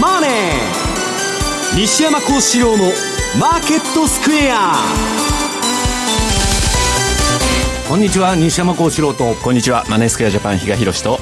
[0.00, 0.30] マネー」
[1.76, 2.92] 西山幸四郎の
[3.38, 4.74] 「マーケットスクエア」
[7.88, 8.34] こんにちは。
[8.36, 9.84] 西山幸四郎とこんにちは。
[9.88, 11.20] マネースクエアジャパン比嘉宏と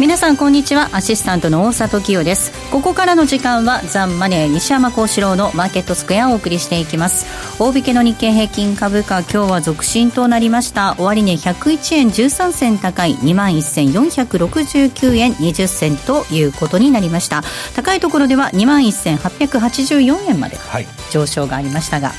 [0.00, 0.90] 皆さんこんにちは。
[0.92, 2.50] アシスタントの大里清です。
[2.72, 7.26] ここからの時間はザンマネー西山幸四郎のマーケットスクエアをお送りしていきます。
[7.60, 10.96] 大引けの日経平均株価今日は続伸となりました。
[10.98, 17.44] 終値101円13銭高い21,469円20銭ということになりました。
[17.76, 20.58] 高いところでは21,884円まで
[21.12, 22.16] 上昇がありましたが、はい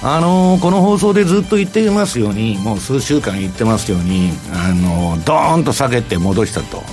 [0.00, 6.84] あのー、この放送でずっと言っていますように、もう数週間言ってますように、あのー、ドーンと下げて戻したと。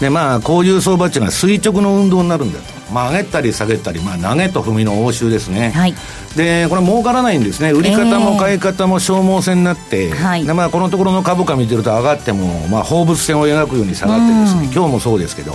[0.00, 5.94] でまあ、こういう相場っていうのは垂直の運動になるんだと、まあ、上げたり下げたり、まあ、投げと踏みの応酬ですね、はい、
[6.36, 15.52] でこれ、儲からないんですね、売り方も買い方も消耗戦になって、えー、でまあ、このところの株価見てると、上がっても、まあ、放物線を描くように下がってですね、今日もそうですけど、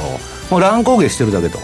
[0.52, 1.57] もう乱高下してるだけと。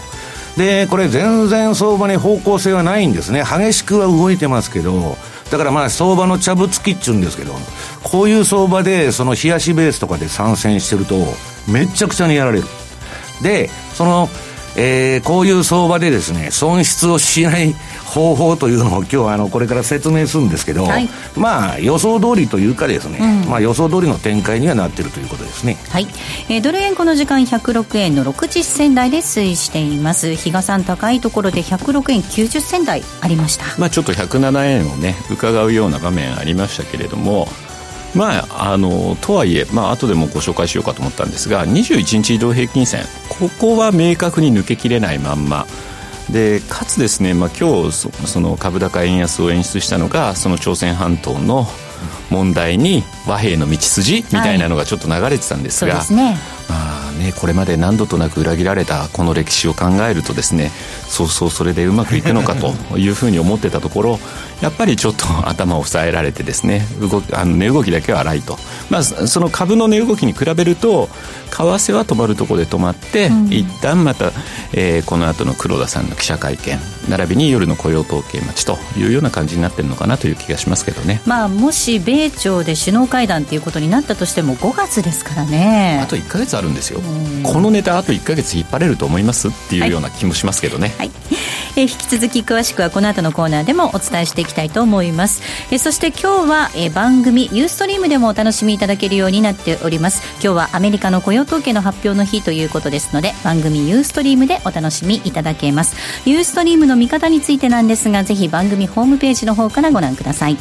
[0.56, 3.42] でこれ全然相場に方向性はないんですね。
[3.42, 5.16] 激しくは動いてますけど
[5.52, 7.52] だからまあ相場のちゃぶつきっちゅうんですけど
[8.02, 11.14] こういう相場でその冷やしベースとかで参戦してると
[11.70, 12.64] めちゃくちゃにやられる。
[13.42, 14.28] で、その、
[14.76, 25.76] えー、こういう相場でですね、損失をしない方法というのを今日はあのこれから説明するんですけど、はい、まあ予想通りというかですね、うん、まあ予想通りの展開にはなっているということですね。
[25.90, 26.06] はい。
[26.48, 30.34] えー、ドル円この時間106円の60銭台で推移しています。
[30.34, 33.64] 比嘉さん高いところで106円90銭台ありました。
[33.78, 37.48] まあちょっと107円をね伺うような場面ありましたけれども。
[38.14, 45.66] まあ、あのとはいえ、まあ後でもご紹介しようかと思ったんですが21日移動平均線ここは明確に抜けきれないまんま。
[46.30, 51.66] でかつですね、まあ、今日その株高円安を演出したのがその朝鮮半島の
[52.30, 56.38] 問題に和平の道筋みたいなのがちょっと流れてたんですが、はい、ね。
[56.68, 56.91] まあ
[57.22, 60.70] ね、これまで何度となく裏切られたこの歴史を考えるとですね
[61.06, 64.18] そうそうそれでうまくいくのかというふうに思ってたところ
[64.60, 68.56] やっぱりちょっと頭を塞えられてですね動きあの値動きだけは荒いと、
[68.90, 71.08] まあ、その株の値動きに比べると
[71.50, 74.32] 為替は止まるところで止まって、うん、一旦また、
[74.72, 86.00] えー、この後の黒田さんの記者会見並びに夜の雇用統計待ちというような感じになってるのかなという気がしますけどね、まあ、もし米朝で首脳会談ということになったとしても5月ですからね。
[86.02, 87.00] あと1か月あるんですよ、
[87.42, 91.10] このネタあと1か月引っ張れると思いますっていうような気もしますけどね、はい、
[91.76, 100.22] えー、引き続き詳しくはこの後のコーナーでもお伝えしていきたいと思います、えー、そして今日は、えー、番組ユーストリームでもお楽しみいただけるようになっております。
[100.42, 105.96] 今日はアメリカの雇用統計の発表の日ということですので番組ユーストリームでお楽しみいただけます。
[106.28, 110.58] ユーストリームの見方についてなんですがぜひ番組ホームページの方からご覧ください。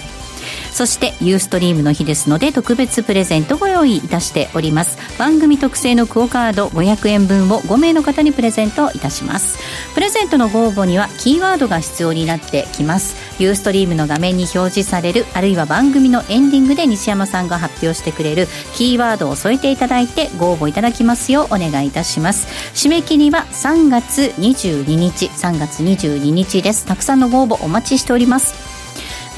[0.71, 4.97] そしてユーストリームの日ですので特別プレゼントご用意いたしております。
[5.19, 9.59] 番組特製のクオカード500円分を5名の方にプレゼントいたします。
[9.93, 13.15] プレゼントのご応募にはキーワードが必要になってきます。
[13.41, 22.47] ユーストリームの画面に表示されるあるいは番組のエンディングで西山さんが発表してくれるキーワードを添えていただいてご応募いただきますようお願いいたします。
[22.73, 26.85] 締め切りは3月22日3月22日です。
[26.85, 28.70] たくさんのご応募お待ちしております。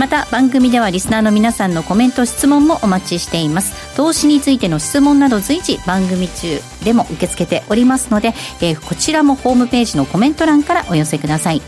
[0.03, 3.95] また番組ではリスナーの皆さんのコメント質問もお待ちしています。
[3.95, 11.61] 投資についての質問など随時番組中でも受け付けておりますので、えー、こちらもホームページのコメント欄からお寄せください。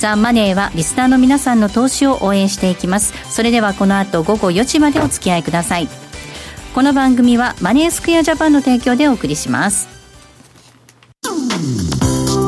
[0.00, 3.14] ザ・マネーはリスナーの皆さんの投資を応援していきます。
[3.32, 5.86] それではこの後午後4時までお付き合いください。
[6.74, 9.86] この番組はマネースクエアジャパンの提供でお送りします。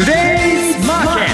[0.00, 1.28] Today's Market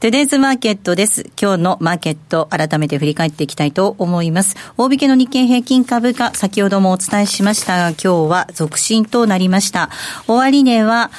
[0.00, 1.30] トゥデイズマーケットです。
[1.38, 4.56] 今日のマーケット、改めて振り返っていきたいと思います。
[4.78, 9.90] 大引けの日経平均株価、先ほどもお伝えしましたが、今日は続伸となりました。
[10.26, 11.10] 終値は、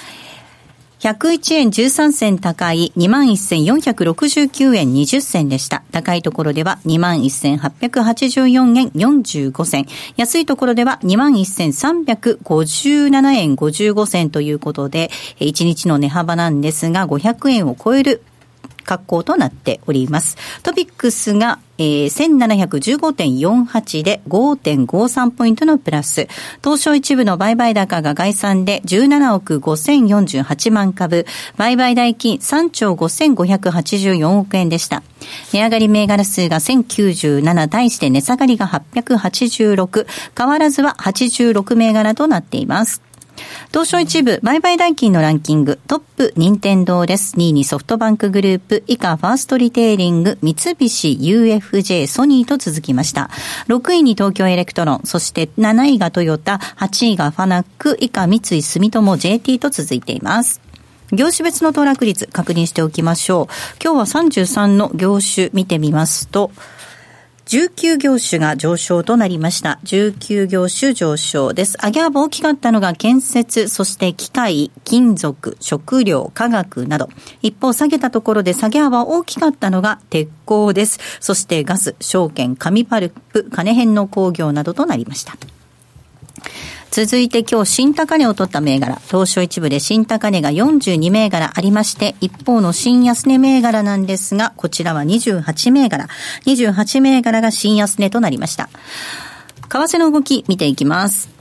[1.04, 5.84] 101円13銭高い21,469円20銭でした。
[5.92, 9.86] 高いところでは21,884円45銭。
[10.16, 15.12] 安いところでは21,357円55銭ということで、
[15.42, 18.24] 1日の値幅なんですが500円を超える
[18.84, 20.38] 格好となっております。
[20.64, 26.28] トピックスが、えー、1715.48で5.53ポイントのプラス。
[26.64, 31.26] 東証一部の売買高が概算で17億5048万株。
[31.58, 35.04] 売買代金3兆5584億円でした。
[35.52, 40.06] 値上がり銘柄数が1097対して値下がりが886。
[40.38, 43.02] 変わらずは86銘柄となっています。
[43.72, 47.36] 東証一部、売買代金のランキング、トップ、任天堂です。
[47.38, 53.30] 2位にソフトバンクグループ、以下、ファーストリテイリング、三菱、UFJ、ソニーと続きました。
[53.68, 60.62] 6位に東京エレクトロン、そして7位がトヨタ、8位がファナック、以下、三井住友、JT と続いています。
[61.12, 63.46] 業種別の騰落率確認しておきましょう。
[63.84, 66.52] 今日は33の業種見てみますと、
[67.46, 69.80] 19業種が上昇となりました。
[69.84, 71.78] 19業種上昇です。
[71.84, 77.10] 上げ幅大きかったのが建設、そして機械、金属、食料、化学など。
[77.42, 81.00] 一方下げたところで下げ幅大きかったのが鉄鋼です。
[81.20, 85.36] そしてガス、証券、紙パルプ、金編の工業などとなりました。
[86.94, 96.08] 続いて今日新高値を取った銘柄、東証一部で新高値が42銘柄ありまして、一方の新安値銘柄なんですが、こちらは28銘柄、
[96.46, 98.70] 28銘柄が新安値となりました。
[99.70, 101.33] 為替の動き見ていきます。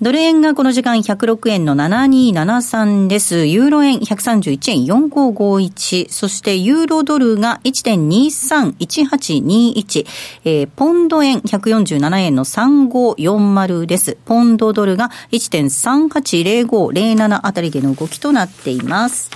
[0.00, 3.46] ドル円がこの時間106円の7273です。
[3.46, 6.08] ユーロ円131円4551。
[6.08, 10.06] そしてユーロドルが1.231821。
[10.44, 14.16] えー、ポンド円147円の3540です。
[14.24, 19.32] ポンドドルが1.380507あたりでの動きとなっています。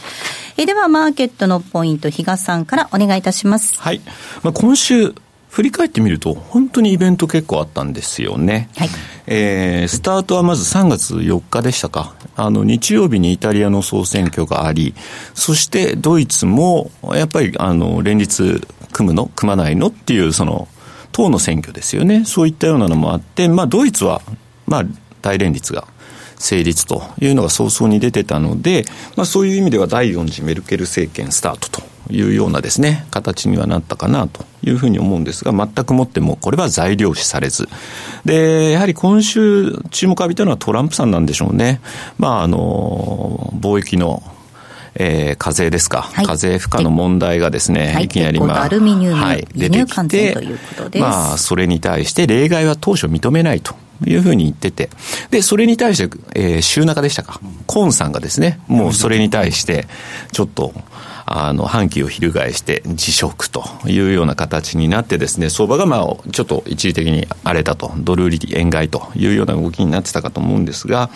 [0.56, 3.80] えー、ではマーケットのポイント、比嘉さんからお願いいたします。
[3.80, 4.00] はい。
[4.44, 5.12] まあ、今週、
[5.52, 8.70] 振り返ってみると、本当にイベント結構あったんですよね。
[8.74, 8.88] はい、
[9.26, 12.14] えー、スタートはまず3月4日でしたか。
[12.36, 14.94] あの、日曜日にイタリアの総選挙があり、
[15.34, 19.30] そしてドイツも、やっぱり、あの、連立組むの？
[19.36, 19.88] 組まないの？
[19.88, 20.68] っていう、その、
[21.12, 22.24] 党の選挙ですよね。
[22.24, 24.22] そういったようなのもあって、まあ、ドイツは、
[24.66, 24.84] まあ、
[25.20, 25.86] 大連立が
[26.36, 37.68] 成立というのが早々に出てたので、まあ、そういう意味では第4次メルケル政権スタートというようなですね、形にはなったかなというふうに思うんですが、全くもってもこれは材料視されず。
[38.24, 41.80] で、やはり今週注目浴びたのはトランプさんなんでしょうね。
[42.18, 44.22] まあ、あの、貿易の
[44.94, 50.36] えー、課税ですか、はい、課税負荷の問題がですね、はい、いきなりまあ、アルミニウム、はい、出てきて、
[51.00, 53.74] まあ、それに対して例外は当初認めないと。
[54.04, 54.90] いうふうに言ってて、
[55.30, 59.86] で、それに対して、えー、週中でしたか、コーンさんがですね、もうそれに対して、
[60.32, 60.74] ちょっと、
[61.34, 71.10] あの、反旗を翻して辞職というような形になってですね、相場がまあ、ちょっと一時的に荒れたと、ドル売り円買いというような動きになってたかと思うんですが、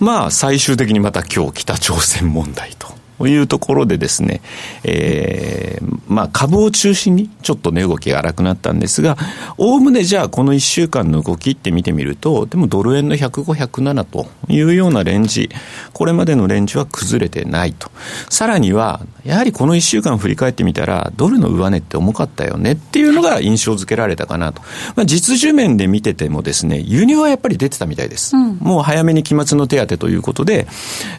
[0.00, 2.99] まあ、最終的にまた今日北朝鮮問題と。
[3.20, 4.40] というところでですね、
[4.82, 9.18] えー、まあ株を中心にちょっと値動きが荒くなったんですが、
[9.58, 15.50] おおむねじゃあこの1週間の動きって見てみると、でもドル円の105、107というようなレンジ、
[15.92, 17.90] これまでのレンジは崩れてないと。
[18.30, 24.62] さらには、やはりこの1週間振り返ってみたら、ドルの上値って重かったよねっていうのが印象付けられたかなと。
[24.96, 28.34] まあ、実需面で見ててもですね、輸入はやっぱり出てたみたいです。
[28.34, 30.66] うん、もう早めに期末の手当ということで、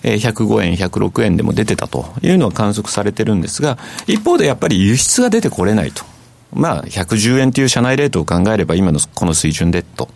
[0.02, 6.11] えー、105円、106円でも出てたというのは観測されてるんですが、一方でやっぱり輸出が出てこれないと。
[6.54, 10.10] まあ、110円という社内レートを考えれば、今のこの水準でと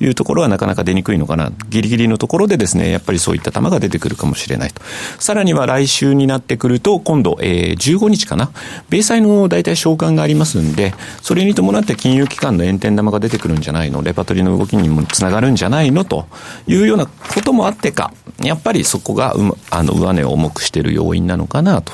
[0.00, 1.52] いうところはなかなか出にくいのかな。
[1.68, 4.82] ギリギリのところでですね、やっぱりそういった玉が出てくるかもしれないと。
[5.18, 8.50] さらには来週になってくると、今度、えー、15日かな。
[8.88, 16.26] 米債の大体償還がありますんで、それに伴って金融機関の円転玉が出てくるんじゃないの、レパトリーの動きにもつながるんじゃないのと
[16.66, 18.12] いうようなこともあってか、
[18.42, 21.92] やっぱりそこが、うあの、上値を重くしている要因なのかなと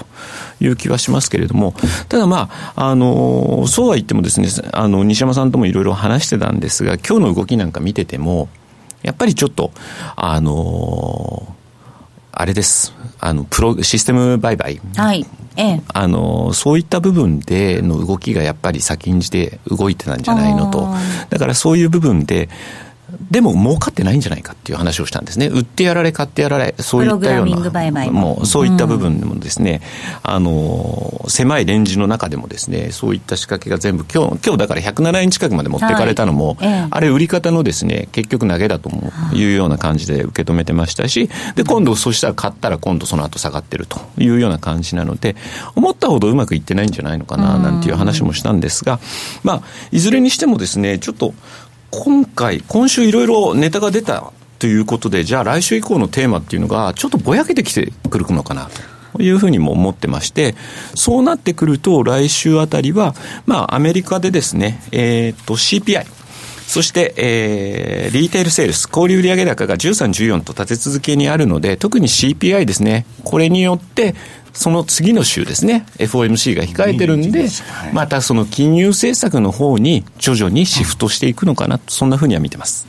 [0.60, 1.74] いう気はしますけれども、
[2.08, 8.48] ただまあ、あの、そうは言ってもですね、あの、西山さんともいろいろ話してたんですが、今日の動きなんか見てても、
[9.02, 9.72] やっぱりちょっと、
[10.14, 11.56] あの、
[12.30, 12.94] あれです。
[13.18, 14.80] あの、プロ、システム売買。
[14.94, 15.26] はい。
[15.56, 15.82] ええ。
[15.88, 20.88] あの、そういった部分での動きがやっぱり先んじて動いてたんじゃないのと。
[21.30, 22.50] だからそういう部分で、
[23.30, 25.46] でも儲かってないんじゃないかっていう話をしたんですね。
[25.46, 29.82] 売ってやられ、買ってやられ、そういったような、もうそういった部分でもですね、
[30.24, 38.90] うん、あの、狭いレンジの中でもですね、そういった仕掛けが全部、今日、今日だから107円近くまで持っていかれたのも、はい、あれ売り方のですね、結局投げだと
[39.34, 45.36] いうような感じで受け止めてましたし、で、今度そしたら買ったら今度その後下がってるというような感じなので、
[45.74, 49.00] 思ったほどうまくいってないんじゃないのかな、なんていう話もしたんですが、
[49.42, 51.34] まあ、いずれにしてもですね、ちょっと、
[51.92, 58.70] 今回、今週いろいろネタが出たということで、じゃあ来週以降のテーマっていうのが、ちょっとぼやけてきてくるのかな
[59.14, 60.54] というふうにも思ってまして、
[60.94, 66.06] そうなってくると、来週あたりは、まあ、アメリカでですね、えっ、と、CPI、
[66.72, 74.14] そして、えー、リーテールセールス、小売売上高が13、14と立て続けにあるので、特に CPI ですね、これによって、
[74.54, 77.46] その次の週ですね、FOMC が控えてるんで、
[77.92, 82.86] またその金融政策の方に徐々にシフトしていくのかな、そんなふうには見てます。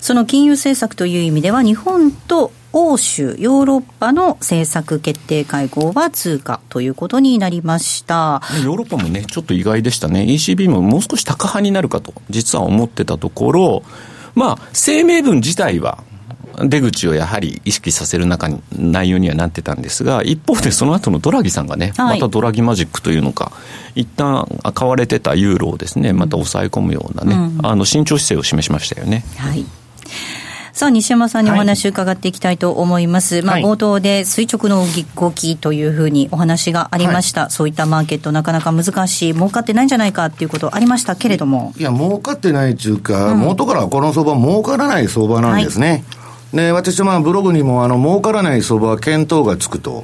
[0.00, 8.42] その金融政策という意味では、日本と欧州、ヨーロッパの政策決定会合は通過ということになりました。
[8.64, 13.82] ヨーロッパもね、ちょっと意外でしたね、ECB ももう少し高派になるかと、実は思ってたところ、
[14.34, 15.98] まあ、声明文自体は
[16.58, 23.52] 出口をやはり意識させる中に内容にはなってたんですが、一方でその後のドラギさんがね、またドラギマジックというのか、
[23.94, 29.24] 一旦買われてたユーロをですね、また抑え込むようなね、うん、あの慎重姿勢を示しましたよね。
[29.36, 29.64] はい。
[30.72, 33.36] さあ、西山さんにお話を伺っていきたいと思います。
[33.36, 41.74] はい、まあ、冒頭で垂直の動きというふうにお話がありました、はい、そういったマーケット、なかなか難しい、儲かってないんじゃないかっていうことありましたけれども。
[41.76, 45.88] いや、儲かってないっていうか、うん、元からこの相場、儲からない相場なんですね。
[45.88, 46.19] はい
[46.52, 50.02] で、私まあブログにもあの儲からない相場は検討がつくと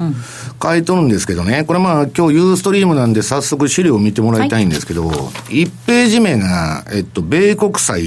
[0.63, 5.15] 書いとるんですけどね、これまあ今日ユーストリームなんで早速資料を見てもらいたいんですけど、は
[5.51, 8.03] い、1ページ目が、えっと、米国債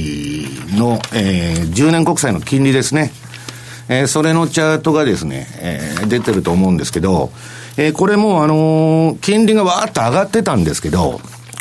[0.77, 3.11] の、えー、10年国債の金利ですね。
[3.91, 7.31] えー、それのチャートがですね、えー、出てると思うんですけど、
[7.75, 11.19] えー、これもあのー、金利がわーっと上がってたんですけど、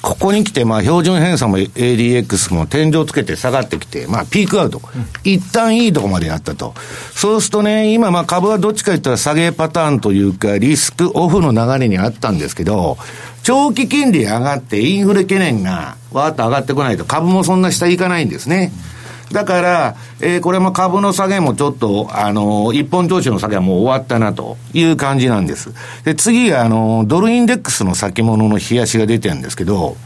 [0.08, 4.78] ここに来て、まあ、標準偏差も ADX も天井つけて下がってきて、まあ、ピークアウト。
[4.78, 6.72] うん、一旦いいとこまでやったと。
[7.12, 12.96] そうするとね、今、まあ、株はどっちか言ったら下げパターンというか、リスクオフの流れにあったんですけど、
[13.42, 18.72] 長期金利上がってインフレ懸念がわーっと上がってこないと株もそんな下行かないんですね。
[18.92, 18.97] うん
[19.32, 25.72] だから、えー、これも株の下げもちょっと、あのー、一本調子の下げはもう終わったなという感じなんです。
[26.04, 29.96] で、次が、あのー、ドルインデックスの先物の冷やしが出てるんですけど、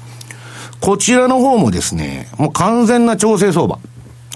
[0.81, 3.79] こちらの方もですね、もう完全な調整相場。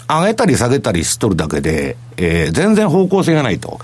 [0.08, 3.80] 上げたり下げたりしとるだけで、えー、全然方向性がないと。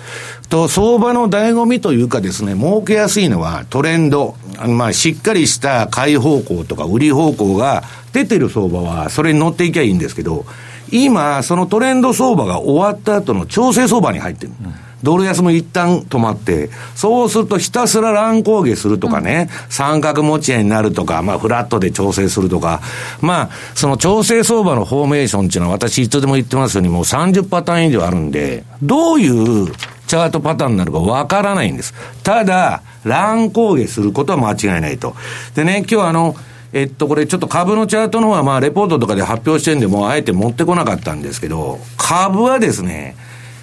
[0.49, 4.37] と、相場の醍醐味というかですね、儲けやすいのはトレンド。
[4.68, 7.82] まあ、しっかりした買い方向とか売り方向が
[8.12, 10.47] 出てる相場は、それに乗っていきゃいいんですけど、
[10.92, 14.52] 今、そのトレンド相場が終わった後の調整相場に入ってる。
[14.64, 22.80] うんドル安も一旦止まって、そうするとひたすら乱高下するとかね、うん、三角持ち合いになるとか、まあフラットで調整するとか、
[23.20, 29.72] まあ、その調整相場のフォーメーションっていうのは私いつでも言ってますようにもう30パターン以上あるんで、どういう
[30.06, 31.94] チャートパターンになるかわからないんです。
[32.22, 35.16] ただ、乱高下することは間違いないと。
[35.56, 36.37] でね、今日あの、
[36.72, 43.14] えっと、これちょっと株のチャートの方はまあレポートとかで発表してんで、もうあえて持ってこなかったんですけど、株はですね、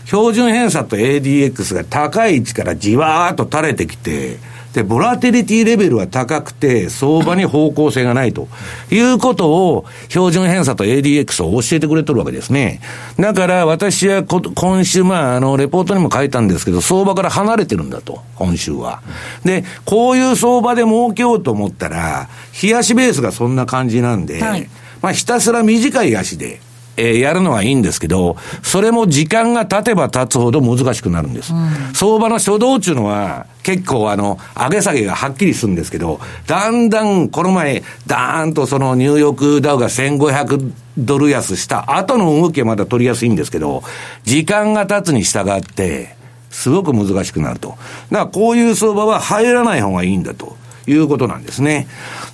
[0.06, 4.38] 標準偏差と ADX が高い位置からじわーっと垂れてきて、
[4.74, 8.48] で、ボラテリティレベルは高くて、相場に方向性がないと
[8.92, 12.80] いうことを、標準偏差と ADX を教えてくれとるわけですね。
[13.18, 19.02] だから私は今週、まあ、あの、レポートにも書いたんですけど、相場から離れてるんだと、今週は。
[19.44, 22.30] で、こういう相場で儲けようと思ったら、
[22.62, 24.70] 冷やしベースがそんな感じなんで、はい、
[25.02, 26.62] まあ、ひたすら短い足で、
[27.00, 31.54] えー、やるのはいいんですけど、それも時間が経てば経つほど難しくなるんです。
[31.54, 43.84] うん、相場の初動っていうのは、結構あの、上げ下げがはっきりするんですけど、だんだんこの前、ダーンとそのニューヨークダウが1500ドル安した後の動きはまだ取りやすいんですけど、
[44.24, 46.18] 時間が経つに従って、
[46.50, 47.70] すごく難しくなると。
[47.70, 47.78] だか
[48.12, 50.58] らこういう相場は入らない方がいいんだと。
[50.90, 51.88] いうことなんですね。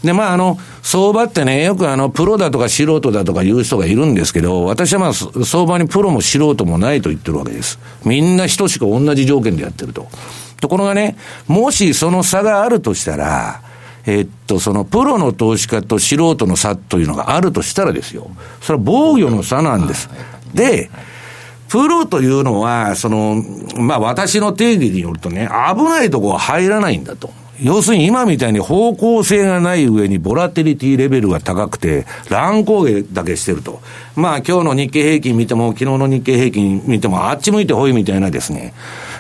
[0.04, 7.80] で、まあ、あの、相場ってね、よくあの、プロだとか素人だとか言う人がいるんですけど、私はまあ、相場にプロも素人もないと言ってるわけです。
[8.06, 10.08] みんな等しく同じ条件でやってると。
[10.62, 13.62] ところがね、もしその差があるとしたら、
[14.06, 18.30] えっと、そのプロの投資家と素人の差というのがあるとしたらですよ。
[18.62, 20.10] それは防御の差なんです。
[20.54, 20.90] で、
[21.70, 23.44] プロというのは、その、
[23.78, 27.32] まあ私の定義によるとね、危ないとこは入らないんだと。
[27.62, 33.82] 要するに今みたいに方向性がない上にボラテリティレベルが高くて、乱高下だけしてると。
[34.16, 38.74] まあ今日の日経平均見ても、昨日の日経平均見ても、あっち向いてほいみたいなですね。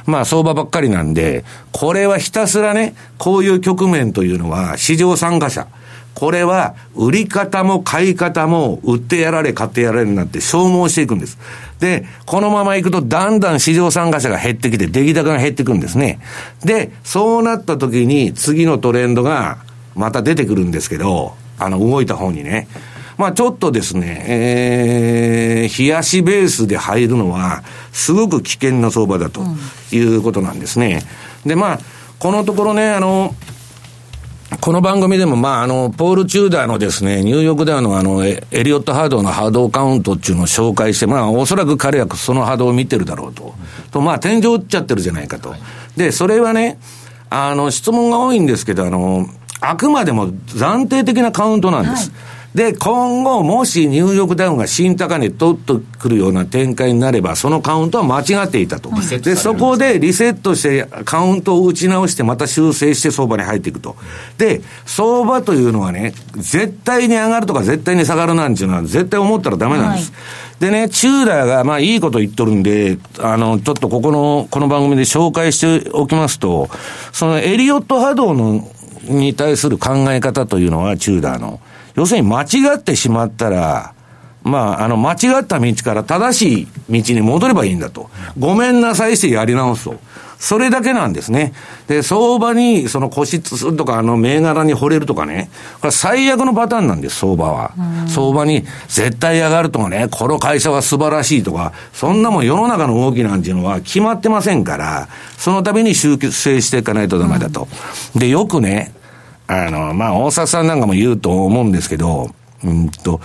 [0.05, 5.67] まあ相場ばっかりなんで、これはひたすらね、こういう局面というのは市場参加者、
[6.15, 11.37] これは、売り方も買い方も、売ってやられ、買ってやられになって消耗していくんです。
[11.79, 16.19] で、このまま行くと、だんだん市場参加者が減ってきて、出来高が減っていくんですね。
[16.63, 19.57] で、そうなった時に、次のトレンドが、
[19.93, 22.67] また出てくるんですけど、あの、動いた方にね。
[23.17, 29.41] まあちょっとですね、えー、冷やしベースで入るのは、すごく危険な相場だと
[29.91, 31.03] いうことなんですね。
[31.45, 31.79] で、まあ、
[32.19, 33.33] このところね、あの、
[34.61, 43.53] この番組でも、まあ、あの、ポール・チューダーのですね、ニューヨークであの、あの、エリオット・ハードの波動カウントっていうのを紹介して、まあ、おそらく彼はその波動を見てるだろうと。
[43.91, 45.55] と、まあ、天井打っちゃってるじゃないかと。
[45.97, 46.79] で、それはね、
[47.29, 49.27] あの、質問が多いんですけど、あの、
[49.61, 52.11] あくまでも暫定的なカウントなんです。
[52.11, 58.89] はいで、今後、もしニューヨークダウンが新高値取ってくるような展開になれば、そのカウントは間違っていたと。
[59.19, 63.97] で、そこでリセットしてカウントを打ち直してまた修正して相場に入っていくと。
[64.37, 70.11] で、相場というのはね、絶対に上がるとか絶対に下がるなんていうのは絶対思ったらダメなんです。
[70.11, 70.21] はい
[70.55, 76.69] でね、チューダーが、まあいいこと言っとるんで、あの、ちょっとここの、この番組で紹介しておきますと、
[77.11, 78.65] そのエリオット波動の、
[79.03, 81.59] に対する考え方というのは、チューダーの。
[81.95, 83.93] 要するに間違ってしまったら、
[84.43, 88.09] まあ、あの、間違った道から正しい道に戻ればいいんだと。
[88.37, 89.99] ごめんなさいしてやり直すと。
[90.37, 91.53] それだけなんですね。
[91.87, 95.49] で、相場に、その固執するとか、あの、銘柄に惚れるとかね。
[95.79, 97.73] これ最悪のパターンなんです、相場は。
[98.07, 107.67] 相場に絶対上がるとかね、この会社は素晴らしいとか、そんなもん世の中の動きなんていうのは決まってませんから、そのために修正していかないとダメだと。
[108.15, 108.93] で、よくね、
[109.47, 112.29] あの、まあ、大阪さんなんかも言うと思うんですけど、
[112.63, 113.21] うんと、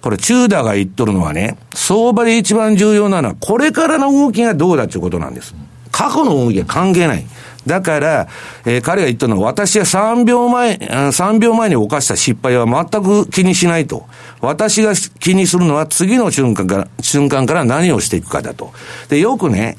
[0.00, 5.54] これ、チューダーが言っとるのはね、相場で一番重要なのは、これからの動きがどうだっていうことなんです。
[5.90, 7.26] 過去の動きは関係ない。
[7.66, 8.28] だから、
[8.64, 14.06] えー、彼が言ったのは、私は3秒前、3秒前に犯した失敗は全く気にしないと。
[14.40, 18.72] 私が気にするのは次の瞬間から、瞬間から何をしていくかだと。
[19.08, 19.76] で、よくね、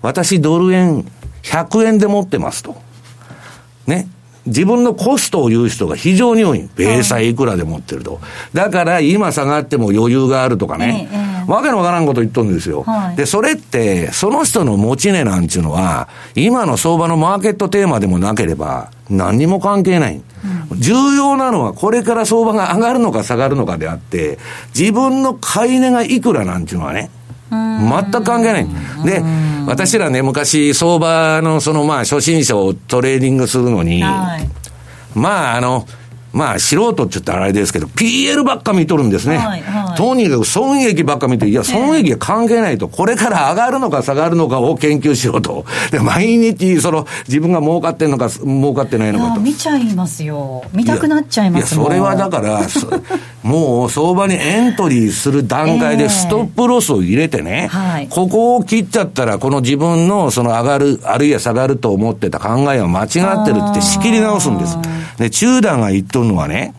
[0.00, 1.04] 私ドル円
[1.42, 2.76] 100円で持ってますと。
[3.86, 4.08] ね。
[4.46, 6.68] 自分のコストを言う人が非常に多い。
[6.74, 8.20] 米債いくらで持ってると。
[8.52, 11.08] だから今下がっても余裕があるとかね。
[11.12, 12.82] ええ、わけのわからんこと言っとるんですよ。
[12.82, 20.20] はい、で、それって、その人の持ち値なんちゅうのは、今の相場のマーケットテーマでもなければ、何にも関係ない。
[20.70, 24.38] うん、重要なのは、これから相場が上がるのか下がるのかであって、
[24.76, 27.10] 自分の買い値がいくらなんちゅうのはね、
[27.52, 28.66] 全く関係ない。
[29.04, 29.22] で、
[29.66, 34.48] 私らね、昔、相場のそのまあ、初心者をトレーニングするのに、はい、
[35.14, 35.86] まあ、あの、
[36.32, 39.36] まあ、素人って言ったらあれですけど、PL ばっか見とるんですね。
[39.36, 42.88] はいはい、とにかく損益ばっか見て、いや、損益は関係ないと。
[42.88, 45.66] これから上がるのか下がるのかを研究しろと。
[45.90, 49.40] で、毎日、その、自分が儲かってんのか、儲かってないのかと。
[49.40, 50.64] 見ちゃいますよ。
[50.72, 52.62] 見たくなっちゃいますいや、それはだから、
[53.42, 63.08] もう相場にエントリーする段階でストップロスを入れてね、えーはい、ここを切っちゃったら、この自分のその上がる、あるいは下がると思ってた考えは間違っ
[63.44, 64.78] てるって仕切り直すんです。
[65.18, 66.74] で、中段が言っとるのはね、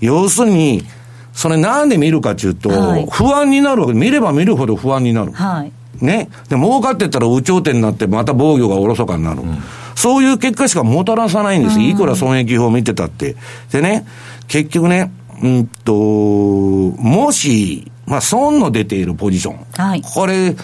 [0.00, 0.84] 要するに、
[1.32, 3.94] それなんで見るかっていうと、はい、不安になるわけ。
[3.94, 5.32] 見れば見るほど不安になる。
[5.32, 5.72] はい。
[6.04, 6.28] ね。
[6.48, 9.42] で、儲かってったら有頂天になって、また防御がおろそかになる。
[9.42, 9.58] うん、
[9.94, 11.80] そういう結果しかもたらさないんです。
[11.80, 13.36] いくら損益法見てたって。
[13.70, 14.04] でね、
[14.48, 19.58] 結局ね、うんと、もし、まあ、損の出ているポジション。
[19.72, 20.02] はい。
[20.02, 20.56] これ、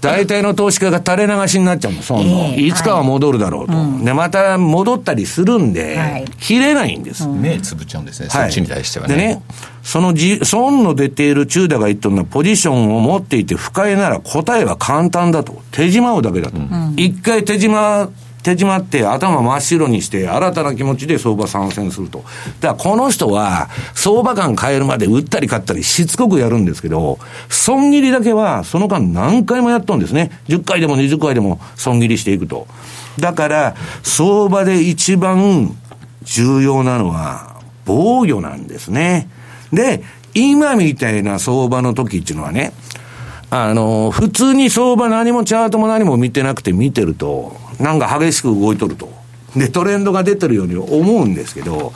[0.00, 2.54] 大体の投資家が垂れ流しになっちゃうの、損の。
[2.56, 3.72] いつかは戻るだろうと。
[4.04, 7.26] で、また戻ったりするんで、切れないんです。
[7.26, 9.14] 目つぶっちゃうんですね、そっちに対してはね。
[9.14, 9.42] でね、
[9.82, 15.62] そのじ損の出ている中田が言ったのは、ポジションを持っていて不快なら答えは簡単だと。
[15.70, 16.56] 手締まうだけだと。
[16.96, 18.08] 一回手締ま
[18.46, 22.24] 手締まって頭真っ白にして新たな気持ちで相場参戦すると。
[22.60, 30.30] だからこの人は相場感変えるまで売ったり買ったりしつこくやるんですけど、損切りだけはその間何回もやっとんですね。
[30.46, 32.68] 10回でも20回でも損切りしていくと。
[33.18, 35.76] だから相場で一番
[36.22, 39.28] 重要なのは防御なんですね。
[39.72, 40.04] で、
[40.34, 42.72] 今みたいな相場の時っていうのはね、
[43.50, 49.08] あの、普通に相場何もチャートも何も見てなくて見てると、なんか激しく動いとると。
[49.54, 51.92] で、トレンドが出てるように思うんですけど、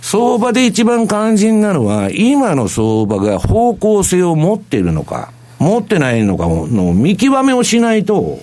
[0.00, 8.40] 相場で一番肝心なのは、今の相場が方向性を持っているのか、持ってないのかの見極めをしないと、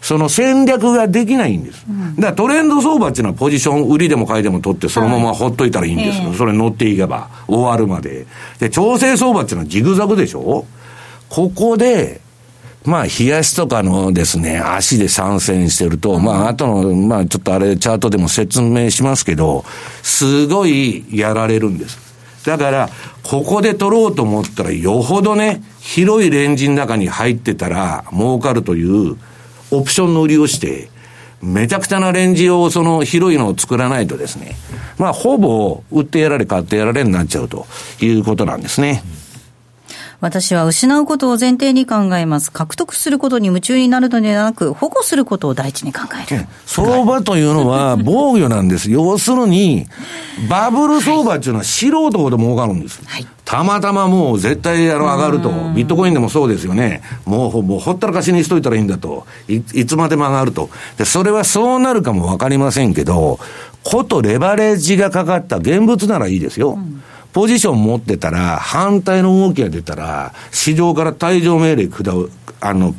[0.00, 1.84] その戦略ができないんです。
[2.16, 6.12] だからトレンド相場っていうのはポジション売りでも買いでも取ってそのままほっといたらいいんですよ。
[6.14, 8.26] はいええそれ乗っていけば終わるまで。
[8.58, 10.66] で、調整相場っていうのはジグザグでしょ
[11.32, 12.20] ここで、
[12.84, 19.64] まあ、冷やしとかのですね、足で参戦してると、まあ、後の、まあ、ちょっとあれ、チャートでも説明しますけど、
[20.02, 21.96] すごいやられるんです。
[22.44, 22.90] だから、
[23.22, 29.16] ここで取ろうと思ったら、よほどね、広いレンジの中に入ってたら、儲かるという、
[29.70, 30.90] オプションの売りをして、
[31.40, 34.54] めちゃくちゃなレンジを、その広いのを作らないとですね、
[34.98, 37.66] まあ、ほぼ、売ってやられ、買ってやられになっちゃうと
[38.02, 39.02] いうことなんですね。
[40.22, 42.52] 私は失うことを前提に考えます。
[42.52, 46.46] 獲得することに夢中になるのではなく、保護することを第一に考える。
[46.64, 48.88] 相場というのは 防御なんです。
[48.88, 49.88] 要するに、
[50.48, 53.00] バブル相場っていうのは素人ほど儲かるんです。
[53.04, 55.50] はいたまたまもう絶対あの上がると。
[55.74, 57.02] ビットコインでもそうですよね。
[57.26, 59.26] もうほもうほったらかしにしといたらいいんだと。
[59.46, 60.70] いいつまでも上がると。
[60.96, 63.38] で、それはそうなるかもわかりませんけど、
[63.84, 66.78] ことレバレッジがかかった現物ならいいですよ。
[67.32, 72.12] ポジション持ってたら、反対の動きが出たら、市場から退場命令くだ、
[72.60, 72.94] あの、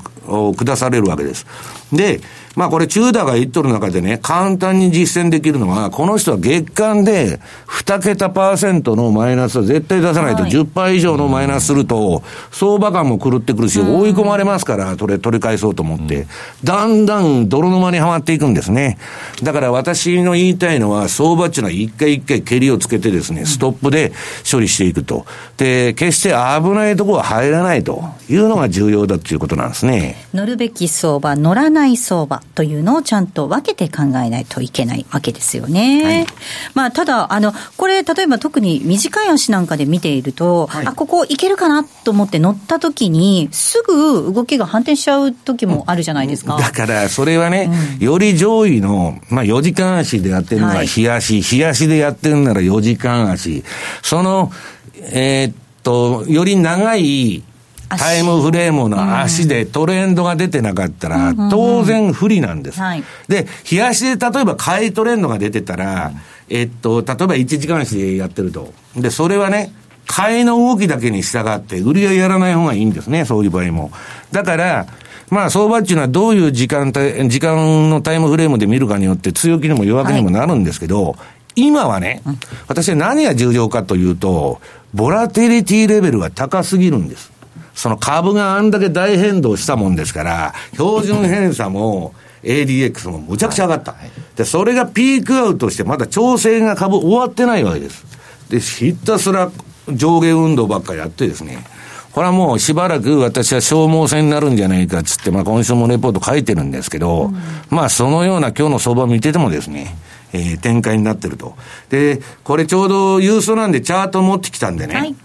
[0.56, 1.46] 下されるわけです。
[1.92, 2.22] で、
[2.56, 16.28] まあこれ、チューダーが言っとる中でね、簡単に実践できるのは、この人は月間で2桁パーセントのマイナスは絶対出さないと、はい10%以上のマイナスすると、相場感も狂ってくるし、追い込まれますから、それ取り返そうと思って、
[16.64, 18.98] だんだん泥沼にはまっていくんですね。
[19.42, 24.12] だから私の言いたいのは、相場っていうのは一回一回蹴りをつけてですね、ストップで
[24.50, 25.26] 処理していくと。
[25.58, 30.24] で、決して危ないところは入らないというのが重要だということなんですね。
[30.34, 36.04] 乗るべき相場、乗らない相場というのをちゃんと分けて考えないといけないわけですよね。
[36.04, 36.26] はい
[36.74, 46.58] まあ、ただ、あの、これ、例えば特に短い足なんかで見ていると、はいあ、ここいけるかなと思って乗った時に、すぐ動きが反転しちゃう時もあるじゃないですか。
[46.58, 53.64] だから、それはね、より上位の、まあ、4時間足でやってるのははい日足、日足でやってるなら4時間足。
[54.02, 54.52] その、
[54.96, 57.53] えーっと、より長い足
[57.98, 62.80] タイムフレームの足でトレンドが出てなかったら、当然不利なんです。
[62.80, 66.12] はいで、日足で例えば買いトレンドが出てたら、
[66.50, 68.74] えっと、例えば1時間足でやってると。
[68.96, 69.74] で、それはね、
[70.06, 73.92] 買いの動きだけに従って、売りはやらない方がいいんですね、そういう場合も。
[74.32, 74.88] だから、
[75.30, 81.16] まあ、相場っていうのはどういう時間帯、時間のタイムフレームで見るかによって強気にも弱気にもなるんですけど、
[81.56, 82.22] 今はね、
[82.68, 84.62] 私は何が重要かというと、
[84.94, 87.33] ボラテリティレベルが高すぎるんです。
[87.74, 93.96] その株があんだけ大変動したもんですから、標準偏差も ADX もむちゃくちゃ上がった。
[94.36, 98.06] で、それがピークアウトして、まだ調整が株終わってないわけです。
[98.50, 99.52] で、ひたすら
[99.90, 101.66] 上下運動ばっかりやってですね、
[102.12, 107.32] これはもうしばらく私は消耗戦になるんじゃないかっつって、まあ今週もレポート書いてるんですけど、
[107.70, 109.96] まあそのような今日の相場を見ててもですね、
[110.32, 111.56] えー展開になってると。
[111.90, 115.16] で、これちょうど郵送なんでチャート持ってきたんでね、はい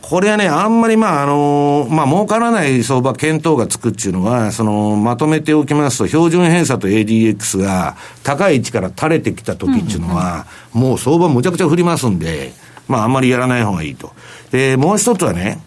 [0.00, 12.52] これはね、あんまりまあ、あのまあ、儲からない相場検討がつくっていうのは、その、まとめておきますと、標準偏差と ADX が高い位置から垂れてきた時っていうのは、もう相場むちゃくちゃ振りますんで、
[12.88, 14.12] まあ、あんまりやらない方がいいと。
[14.50, 15.60] で、もう一つはね、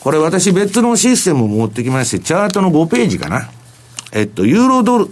[0.00, 3.50] これ私別のシステムを持ってきまして、チャートの5ページかな。
[4.12, 5.08] えっと、ユーロドル、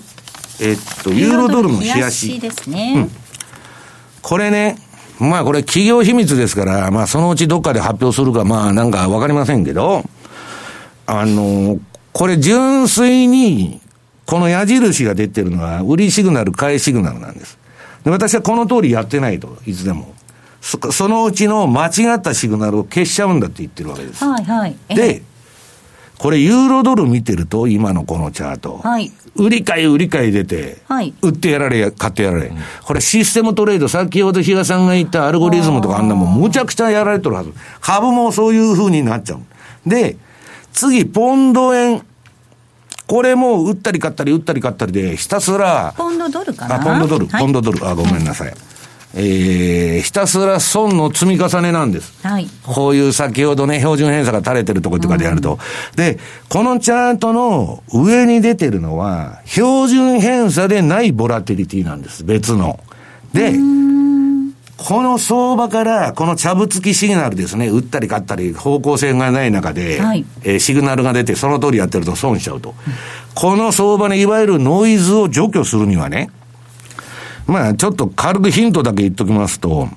[0.61, 2.41] えっと、ユーロドルの冷やし。
[2.41, 3.09] ですね。
[4.23, 4.77] これね、
[5.21, 10.03] まあこれ企業秘密ですから、まあそのうちどっかで発表するか、まあなんかわかりませんけど、
[11.07, 11.79] あの、
[12.13, 13.81] これ純粋に、
[14.27, 17.59] この矢印が出てるのは、売りシグナル、買いシグナルなんです。
[18.05, 20.15] で私はこの通りやってないと、いつでも。
[20.61, 24.25] そそのうちの間違ったシグナルを消しちゃうんだって言ってるわけです。
[24.25, 24.77] はいはい。
[24.91, 25.23] えで、
[26.21, 28.77] これユーロドル見てると、今のこのチャート。
[28.77, 32.53] はい売り買い売り買い出て、はい売ってやられ、買ってやられ。
[32.83, 37.55] これシステムトレード、先ほど比嘉さんが言ったアルゴリズムとかあんなもん、むちゃくちゃやられてるはず。
[37.81, 39.41] 株もそういう風になっちゃう。
[39.89, 40.19] で、
[40.75, 42.03] 次、ポンド円。
[43.07, 46.77] これも売ったり買ったり売ったり買ったりで、ひたすら、ポンドドルかな？
[46.77, 48.53] あ、ポンドドル、はいポンドドル、あ、ごめんなさい。
[49.15, 52.15] えー、ひたすら損の積み重ねなんです。
[52.27, 52.49] はい。
[52.63, 55.59] こういう先ほどね、標準偏差が垂れてるところとかでやると。
[55.97, 56.19] で、
[56.49, 62.25] このチャートの上に出てるのは、標準偏差でないボラティリティなんです。
[62.25, 62.79] 別の。
[63.33, 63.53] で、
[64.77, 72.75] この相場から、この茶ぶつきシグナルですね、売ったり買ったり、方向性がない中で、はいえーシグナルが出て、その通りやってると損しちゃうと。
[73.35, 76.31] この相場のいわゆるノイズを除去するにはね、
[77.51, 79.89] まあ、ちょっと軽くヒントだけ言っときますと、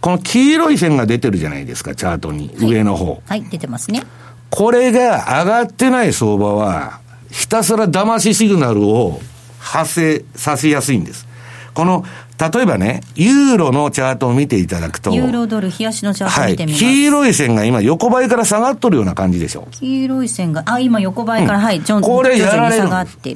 [0.00, 3.22] この黄色い線が出てるじゃないですか、チャートに、上の方。
[3.26, 4.02] はい、出てますね。
[4.50, 9.20] これが上がってない相場は、ひたすら騙しシグナルを
[9.58, 11.26] 発生させやすいんです。
[11.74, 12.04] この、
[12.38, 16.84] 例えばね、ユーロのチャートを見ていただくと、ユーロドル、冷やしのチャートはい、見てみます。
[16.84, 19.66] 黄色い線が今横ばいから下がっとるような感じでしょ。
[19.72, 22.88] 黄色い線が、あ、今横ばいから、はい、ジョンこれやられる。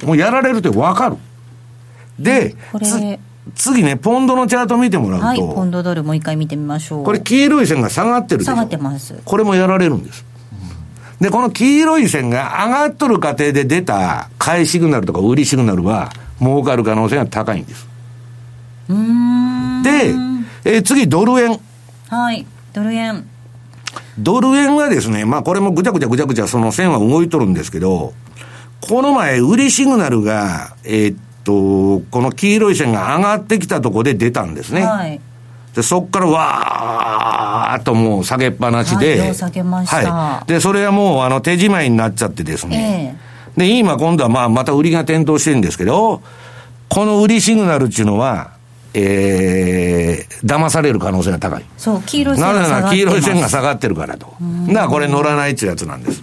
[0.05, 1.17] もうやられるってわかる。
[2.19, 2.99] で、これつ
[3.55, 7.03] 次ね、ポンドのチャート見てもらうと、はい、ポンドドルもう一回見てみましょう。
[7.03, 8.51] これ黄色い線が下がってるでしょ。
[8.51, 9.15] 下がってます。
[9.25, 10.25] これもやられるんです。
[11.19, 17.87] で、この黄色い線が上がっとる過程で出た買いシグナルとか売りシグナルは儲かる可能性が高いんです。
[18.87, 18.95] で、
[20.63, 21.59] えー次ドル円。
[22.09, 23.27] はい、ドル円。
[24.17, 28.13] ドル円はですね、まあこれもぐちゃぐちゃぐちゃぐちゃその線は動いとるんですけど、
[28.81, 34.85] この前売りシグナルが、えーっと、この黄色い線が上がってきたとこで出たんですね。
[34.85, 35.19] はい。
[35.75, 39.19] で、そっからわーっともう下げっぱなしで。
[39.19, 40.47] はい両下げましたはい。
[40.47, 43.15] で、それはもうあの手仕舞いになっちゃってですね。
[43.57, 46.21] えで、今今度はまあまた売りが点灯してるんですけど、
[46.89, 48.51] この売りシグナルっていうのは、
[48.93, 51.65] えー、騙される可能性が高い。
[51.77, 52.95] そう、黄色い線なぜならが下がってます。
[52.95, 54.33] 黄色い線が下がってるからと。
[54.67, 56.21] だからこれ乗らないっていうやつなんです。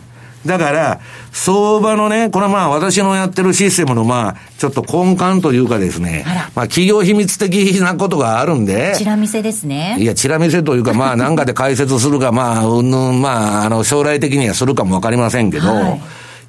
[0.48, 9.96] だから、相場のね、これはまあ私のやってるシステムのまあ、ちょっと根幹というかですねあら、まあ企業秘密的なことがあるんで、チラ見せですね。
[10.00, 16.00] いや、チラ見せというか、まあ、 なんかで解説するか、まあ、うんぬん、まあ、あの、将来的にはするかもわかりませんけど、はい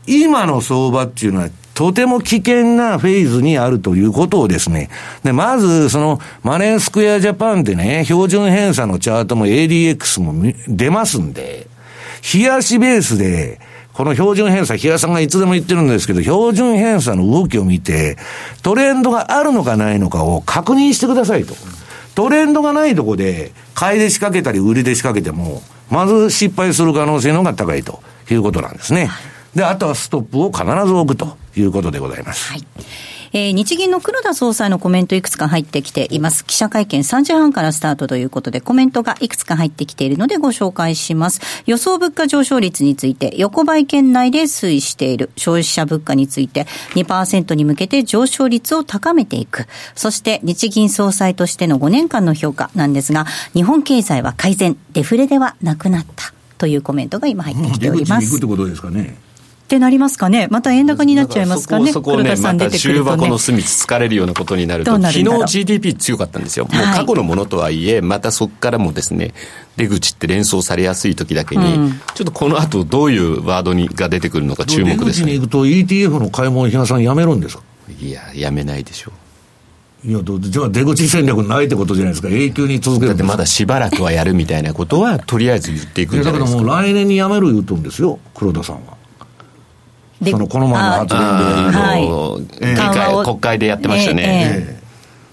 [0.10, 4.90] 今の相場っていうのは、とても危険なフェーズにあるということをですね、
[5.24, 11.68] で、まず、その、マネースクエアジャパンってね、標準偏差のチャートも ADX もみ出ますんで、
[12.34, 13.60] 冷やしベースで、
[14.00, 18.16] この標準偏差、冷やさんがいつでも言ってるんですけど、標準偏差の動きを見て、
[18.64, 21.54] トレンドがあるのかないのかを確認してくださいと。
[22.16, 29.10] トレンドがないとこで、買いで仕掛けたり売りで仕掛けても、まず失敗する可能性の方が高いということなんですね。
[29.54, 32.54] で、あとはストップを必ず置くということでございます。
[32.54, 32.66] はい。
[33.32, 36.46] えー日銀の黒田総裁のコメントいくつか入ってきています。
[36.46, 41.42] 記者会見3時半からスタートということで、コメントがいくつか入ってきているのでご紹介します。
[41.66, 46.66] 予想物価上昇率について、横ばい圏内で推移している消費者物価について、
[46.96, 49.68] 2%に向けて上昇率を高めていく。
[49.96, 56.34] そして、日銀総裁としての5年間の評価なんですが、日本経済は改善、デフレではなくなった。
[56.58, 58.32] というコメントが今入ってきております。
[58.32, 59.29] 出口に行くってことですかね。
[59.70, 63.38] ってなりますかねまた円高になっちゃいますかねそこをそこをね、黒田さんまた重出てくるとね箱の。
[63.38, 66.66] 隅つつかれるようなことになると、る昨日 GDP 強かったんですよ。
[66.66, 69.36] もうはい過去のものとはいえ、またそこからもですね、
[69.78, 75.06] 出口って連想されやすい時だけに、うんちょっとこの後どういうワードにが出てくるのか注目ですね。
[75.06, 77.64] 出口に行くと ETF の買い物、比嘉さんやめるんですか？
[78.02, 79.12] いや、やめないでしょ
[80.04, 82.30] いや、どうじゃあ出口戦略ないってことじゃないですか？
[82.30, 83.08] 永久に続けう。
[83.10, 83.24] だるんですか？
[83.26, 86.62] ってまだしばらくはやるみたいなことは、とりあえず言っていくんじゃないですか。
[86.62, 88.99] もう来年にやめる言うとんですよ、黒田さんは。
[90.22, 91.78] でそのこの前の発言で。
[91.78, 94.80] はい国会でやってましたね。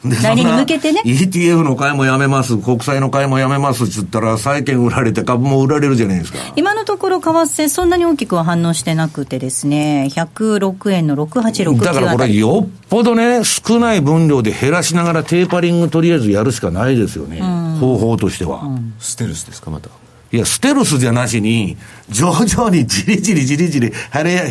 [0.04, 6.38] 来年に向けてね？ETF の買いもやめます、国債の買いもやめますって言ったら、債券売られて株も売られるじゃないですか。
[6.54, 12.32] 今のところ為替そんなに大きくは反応してなくてですね、106円の6869だからこれ。
[12.32, 17.40] よっぽどね、少ない分量で減らしながらテーパリングとりあえずやるしかないですよね、
[17.80, 18.62] 方法としては。
[19.00, 19.88] ステルスですか、また。
[20.32, 21.76] いや、ステルスじゃなしに、
[22.08, 23.92] 徐々にじりじりじりじり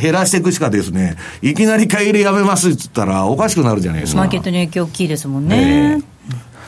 [0.01, 4.21] 減らしていくしかですね、いきなり買い入れやめますって言ったらおかしくなるじゃないですか。
[4.21, 6.03] マーケットに影響大きいですもんえね。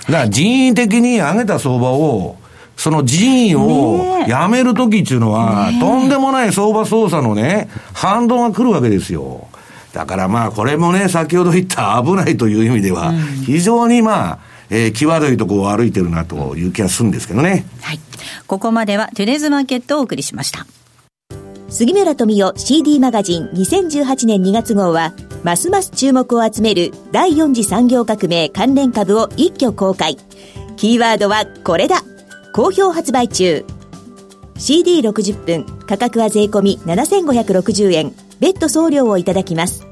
[0.07, 2.37] だから人為的に上げた相場を、
[2.75, 9.47] その人為をやめるときっていうのは、とんでもない相場操作のね、反動が来るわけですよ。
[9.93, 13.13] だからまあ、これもね、先ほど言った危ないという意味では、
[13.45, 17.65] 非常にまあ、えー際どいところを歩いてるなという気がするんですけどね。
[17.81, 17.99] はい。
[18.47, 20.65] ここまではトゥズマーケットをお送りしました。
[21.69, 30.17] 杉村富代 CD マガジン2018年2月号は、ますます注目を集める第4次産業革命関連株を一挙公開。
[30.77, 32.03] キーワードはこれだ
[32.53, 33.65] 好評発売中。
[34.55, 39.87] CD60 分、価格は税込み7560円、別途送料をいただきます。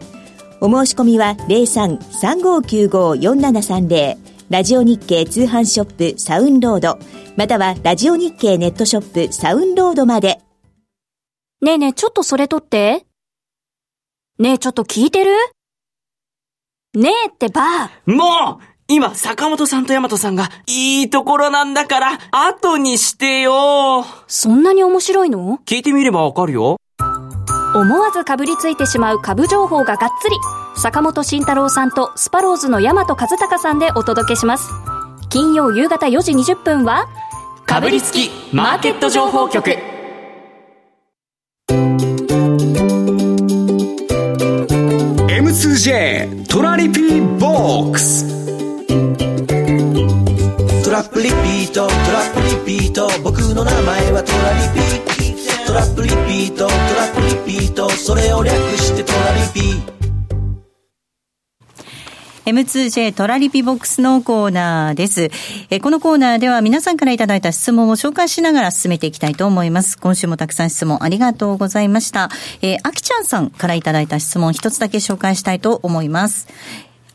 [0.62, 7.00] お申し込みは03-3595-4730ラジオ日経通販ショップサウンロード、
[7.36, 10.40] またはラジオ日経ネットショップサウンロードまで。
[11.62, 13.06] ねえねえ、ちょっとそれ取って。
[14.38, 15.32] ねえ、ちょっと聞いてる？
[16.94, 17.90] ねえってば。
[18.06, 25.60] もう今、坂本さんと大和さんが、いいところなんだから、後にしてよそんなに面白いの？
[25.66, 26.78] 聞いてみればわかるよ。
[27.74, 30.36] 思わずかぶりついてしまう株情報ががっつり。
[30.78, 34.70] 坂本慎太郎さんとスパローズの大和和孝さんでお届けします。
[35.30, 37.08] 金曜夕方4時20分は、
[37.66, 39.78] かぶりつき、マーケット情報局。
[46.50, 48.26] トラリピーボックス。
[50.84, 53.10] トラップリピートトラップリピート。
[53.24, 57.90] 僕の名前はトラリピトラップリピートトラップリピート。
[57.90, 60.05] それを略してトラリピ
[62.46, 65.32] M2J トラリピボックスのコーナーです。
[65.72, 69.98] えこのコーナーでは皆さんからいただいた質問を紹介しながら進めていきたいと思います。
[69.98, 72.30] 今週もたくさん質問ありがとうございました。
[72.62, 76.48] えー、あきちゃんさんからいただいた質問一つだけ紹介したいと思います。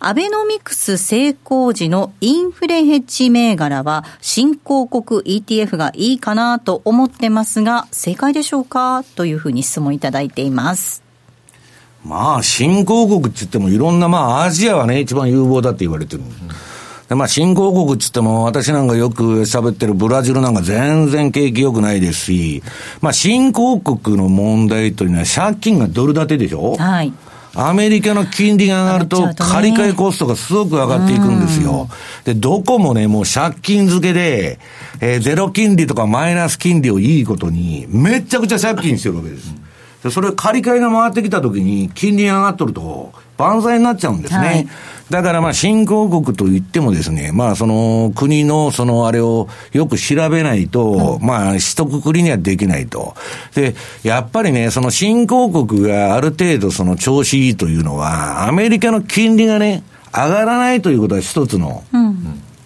[0.00, 9.04] アベノミクス成功時のインフレヘッジ銘柄は新興国 ETF がいいかなと思ってますが、正解でしょうか？
[9.14, 11.09] というふうに質問いただいています。
[12.04, 16.22] まあ、新興国って言ってもいろんな、まあ、アジアはね、一番有望だって言われてる。
[17.08, 22.62] でまあ、新興国って言っても、私なんかよく喋ってるブラジルなんか全然景気良くないですし、
[23.00, 26.76] まあ、新興国の問題というのは借金がドル建てでしょ？
[26.76, 27.12] はい。
[27.52, 31.88] アメリカの金利が上がると、借り換えコストがすごく上がっていくんですよ。
[32.24, 34.60] で、どこもね、もう借金付けで、
[35.00, 39.52] えーゼロ金利とかマイナス金利をいいことに、めっちゃくちゃ借金してるわけです。
[40.02, 44.38] でそれ借り換えが回ってきたときに、金利が上がっとると、万歳になっちゃうんですね。
[44.38, 44.68] はい
[45.10, 53.14] だからまあ新興国といってもですね、まあその国のそのあれをよく調べないと、まあ一括りにはできないと。
[53.56, 59.82] で、やっぱりね、その新興国がある程度その調子いいというのは、アメリカの金利がね、
[60.14, 61.82] 上がらないということは一つの、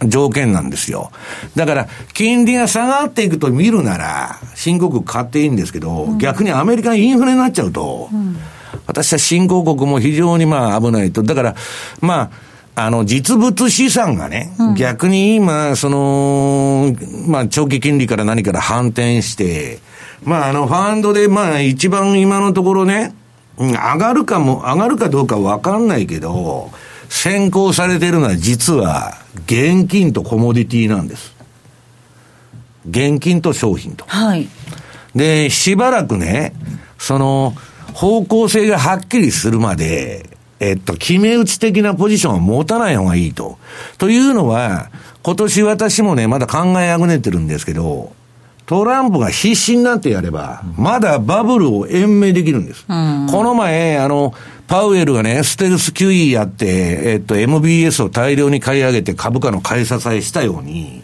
[0.09, 1.11] 条件なんですよ。
[1.57, 8.09] だから、金利が下がっていくと見るなら、新興国買っていいんですけど、逆にアメリカがインフレになっちゃうと、
[8.87, 11.23] 私は新興国も非常にまあ危ないと。
[11.23, 11.57] だから、
[12.01, 12.31] ま
[12.75, 16.95] あ、あの、実物資産がね、逆に今、その、
[17.29, 19.79] まあ、長期金利から何から反転して、
[20.25, 23.15] まあ、あの、ファンドで、まあ、一番今のところね、
[23.57, 26.71] うん上がるかも、上がるかどうかわかんないけど、
[27.15, 29.15] 先行されてるのは実は、
[29.47, 31.33] 現金とコモディティなんです。
[32.91, 34.05] 現金と商品と。
[34.09, 34.49] はい。
[35.15, 36.53] で、しばらくね、
[36.99, 37.55] その、
[37.95, 43.59] 方向性がはっきりするまで、えっと、決め打ち的なポジションは持たない方がいいと。
[43.97, 44.91] というのは、
[45.23, 48.13] 今年私もね、まだ考えあぐねてるんですけど、
[48.67, 52.87] トランプが必死になってやれば、まだバブルを延命できるんです。
[52.87, 54.33] この前、あの、
[54.67, 56.67] パウエルがね、ステルス QE やって、
[57.05, 61.03] えっと、MBS を大量に買い上げて株価の買い支えしたように、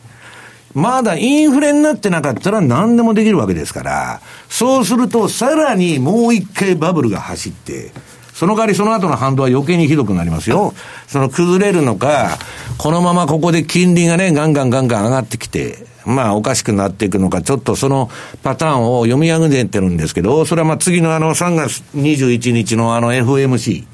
[0.72, 7.90] まだインフレになってなかったら何でもできるわけですから、そうするとさらにもう一回バブルが走って、
[8.32, 10.72] その代わりその後の反動は余計にひどくなりますよ。
[11.08, 12.38] その崩れるのか、
[12.78, 18.10] このままここで金利がね、ガンガンガンガン上がってきて、まあおかしくなっていくのか、ちょっとその
[18.42, 23.84] パターンを読み上げてるんですけど、それはまあ次のあの3月21日のあの FMC。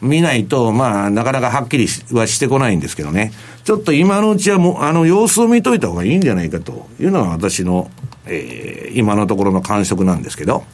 [0.00, 3.32] 見ないと、まあ、なかなかはっきりはしてこないんですけどね。
[3.64, 7.90] ちょっと今のうちはもう、あの、様子を見といた方がいいんじゃないかというのが私の、
[8.26, 10.64] えー、今のところの感触なんですけど。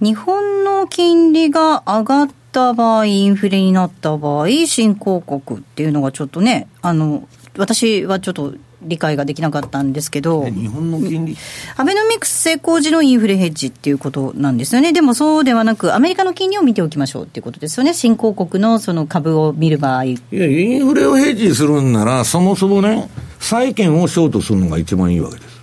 [0.00, 11.36] 日本の金利が上がった場合、インフレになった場合、新興国っていうのがちょっとね、あの、私はちょっと理解ができなかったんですけど、日本の金利
[11.76, 14.92] アベノミクス成功時のインフレヘッジっていうことなんですよね。
[14.92, 17.94] でもそうではなく、アメリカの金利を見ておきましょうっていうことですよね。
[17.94, 20.04] 新興国のその株を見る場合。
[20.04, 23.08] いや、インフレをヘッジするんなら、そもそもね、
[23.40, 25.58] 債券をショートするのが一番いいわけです。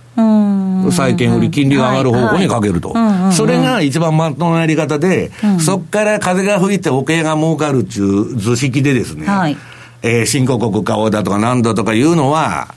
[0.90, 2.94] 債券売り金利が上がる方向にかけると。
[3.32, 9.56] それが一番まっとうなやり方で、そっから風が吹いておけが儲かるっていう図式でですね、はい
[10.02, 12.74] えー新興国買おうだとか何だとかいうのは、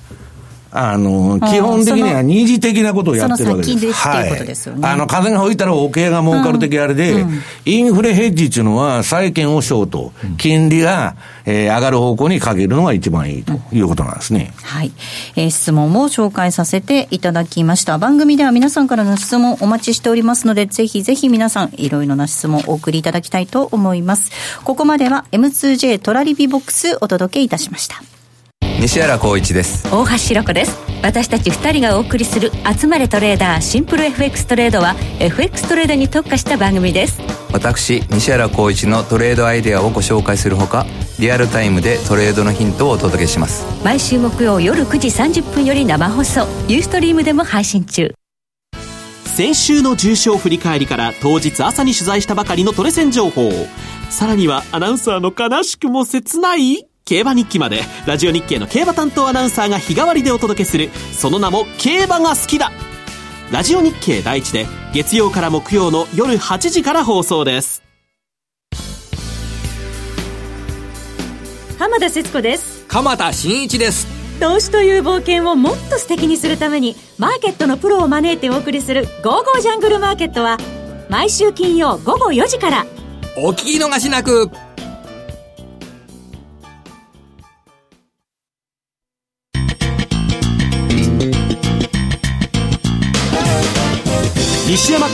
[0.71, 3.69] あの、あ基本的には二次的なことをやってるわけです。
[3.69, 4.93] でっていうことですよねはい。
[4.93, 7.25] あの、風が吹いたらおけが儲かる的あれで、
[7.65, 14.53] インフレヘッジっていうのは債券をショート、金利が、えー上がる方向にかけるのが一番いいということなんですね。
[14.63, 14.91] はい、
[15.35, 17.97] えー質問を紹介させていただきました。
[17.97, 24.31] 番組では皆さんからの質問お待ちしておりますので、ぜひぜひ皆さんいろいろな質問をお送りいただきたいと思います。
[24.63, 28.18] ここまでは M2J トラリピボックスお届けいたしました。
[28.79, 29.85] 西原光一です。
[29.93, 30.77] 大橋ひろ子です。
[31.03, 37.19] 私たち2人がお送りする「集まれトレーダーシンプル FX トレード」は FX トレードに特化した番組です。
[37.51, 40.85] 私西原光一のトレードアイデアをご紹介するほか
[41.19, 43.65] リアルタイムでトレードのヒントをお届けします。
[43.83, 48.13] 毎週木曜夜9時30分より生放送ユーストリームでも配信中。
[49.25, 53.51] 先週の重賞振り返りから当日朝に取材したばかりのトレセン情報。
[54.09, 56.88] さらにはアナウンサーの悲しくも切ない？
[57.09, 62.71] 競馬日記までラジオ日経の競馬担当アナウンサーが日替わりでお届けするその名も競馬が好きだ。
[63.51, 67.81] ラジオ日経第一で月曜から木曜の夜8時から放送です。
[71.79, 72.85] 浜田節子です。
[72.87, 74.05] 鎌田新一です。
[74.39, 80.59] 投資という冒険をもっと素敵にするためにマーケットのプロを招いてお送りする「ゴーゴージャングルマーケット」は
[81.09, 82.85] 毎週金曜午後4時から。
[83.41, 84.49] お聞き逃しなく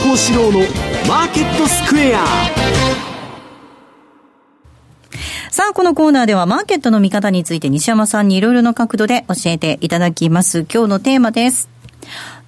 [0.06, 0.60] 幸四郎の
[1.08, 2.24] マーケットスクエア
[5.50, 10.64] さあ、このコーナーではマーケットの見方について西山さんにいろいろな角度で教えていただきます。
[10.72, 11.68] 今日のテーマです。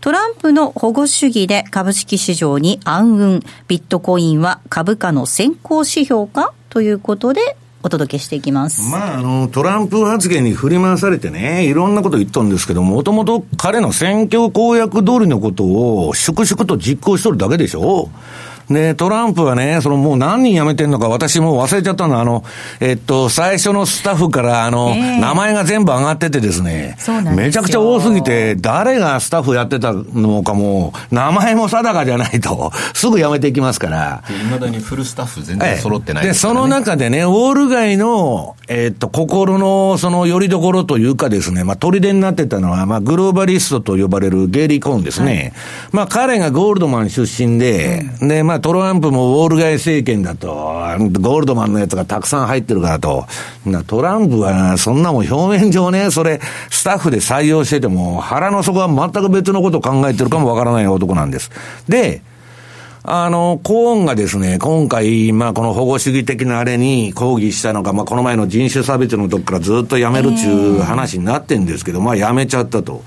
[0.01, 6.55] トランプの保護主義で株式市場に暗雲、ビットコインは株価の先行指標か？
[6.69, 8.91] ということでお届けしていきます。
[8.91, 18.11] まあ、あの、トランプ発言に振り回されてね、いろんなこと言ったんですけども、もともと彼の選挙公約通りのことを粛々と実行しとるだけでしょ
[18.71, 22.45] で、トランプはね、そのもう何人辞めてんのか私もう忘れちゃったの、あの、
[22.81, 26.97] えっと、最初のスタッフから、あの、えー、名前が全部上がっててですね、
[27.35, 34.23] めちゃくちゃ多すぎて、誰がスタッフやってたのかも、名前も定かじゃないと、 すぐ辞めていきますから。
[34.29, 45.33] いまだにフルスタッフ全然揃ってないで、ね、その中でね、ウォール街の、えっと、心の、その、よりどころというかですね、まあ、砦になってたのは、まあ、グローバリストと呼ばれるゲイリー・コーンですね。
[45.33, 45.53] はい、
[45.93, 53.27] まあ、彼がゴールドマン出身で、うん、で、まあ、トランプもウォール街政権だと、ゴールドマンのやつがたくさん入ってるからと、
[53.87, 56.41] トランプはそんなもん表面上ね、それ、
[56.71, 61.51] スタッフで採用してても、腹の底は全く別のことを考えてるかもわからない男なんです。
[61.89, 62.23] で、
[63.11, 73.03] あの、コーンがですね、今回、まあ、この保護主義的なあれに抗議したのか、まあ、この前の人種差別のとこからずっとやめるっていう話になってんですけど、まあ、やめちゃったと。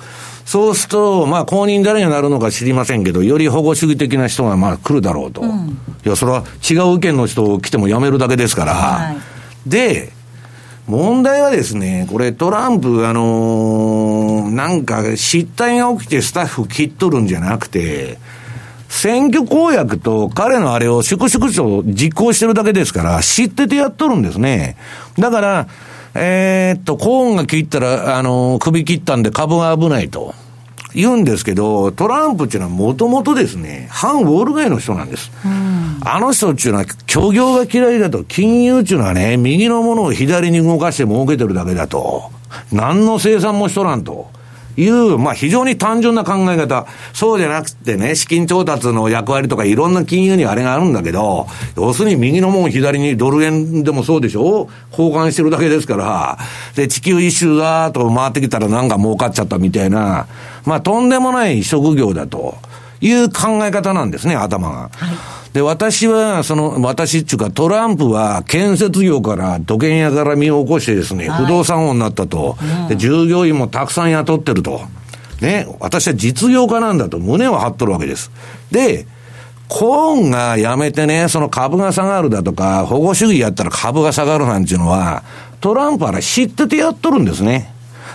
[0.52, 9.18] そうすると、まあ、公認誰になるのか知りませんけど、より保護主義的な人がまあ来るだろうと、うん、いや、それは違う意見の人来ても辞めるだけですから、はい、
[9.66, 10.12] で、
[10.88, 18.18] 問題はですね、これトランプ、あのー、なんか失態が起きてスタッフ切っとるんじゃなくて、
[18.90, 24.76] 選挙公約と彼のあれを粛々と実行してるだけですから、知っててやっとるんですね。
[25.18, 25.68] だから、
[26.14, 30.36] えー、っと、コーンが切ったら、あの、首切ったんで株が危ないと。
[30.94, 35.32] 言うんですけど、トランプっていうのはもともとですね、反ウォール街の人なんです。
[36.04, 42.32] あの人っていうのは、虚業が嫌いだと、金融っていうのはね、右のものを左に動かして儲けてるだけだと。
[42.72, 44.30] 何の生産もしとらんと。
[44.82, 46.88] いう、まあ非常に単純な考え方。
[47.14, 54.70] そうじゃなくてね、資金調達の役割とかいろんな金融にあれがあるんだけど、要するに右のもん左にドル円でもそうでしょ？
[54.92, 56.38] 交換してるだけですから、
[56.76, 60.28] で、地球一周だと回ってきたらなんか儲かっちゃったみたいな、
[60.66, 62.58] まあとんでもない職業だと
[63.02, 64.76] いう考え方なんですね、頭が。
[64.76, 64.92] はい
[65.54, 74.82] で、私は、その、私っていうか、トランプは建設業から、土建屋から身を起こしてですね、不動産王になったと、で、従業員もたくさん雇ってると。
[75.42, 78.32] ね、私は実業家なんだと胸を張っとるわけです。
[78.70, 79.08] で、
[79.68, 85.24] コーンがやめてね、その株が下がるだとか、保護主義やったら株が下がるなんていうのは、
[85.60, 87.74] トランプは知っててやっとるんですね。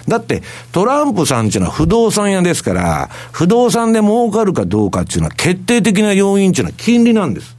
[0.08, 0.42] だって、
[0.72, 7.56] トランプさんっていうのは不動産屋ですから、不動産で儲かるかどうかっていうのは決定的な要因っていうのは金利なんです。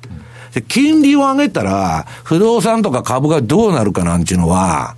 [0.54, 4.96] で、金利を上げたら、不動産とか株がどうなるかなんていうのは、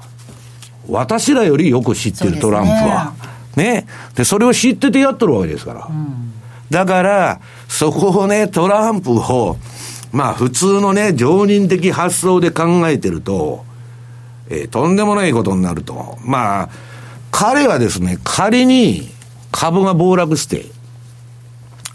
[0.87, 3.13] 私らよりよく知ってる、トランプは。
[3.55, 3.85] ね。
[4.15, 5.87] で、それを知っててやっとるわけですから。
[5.89, 6.33] うん、
[6.69, 9.57] だから、そこをね、トランプを、
[10.11, 13.63] まあ普通のね、常人的発想で考えてると、
[14.49, 16.17] えー、とんでもないことになると。
[16.23, 16.69] まあ、
[17.31, 19.09] 彼はですね、仮に
[19.51, 20.65] 株が暴落して、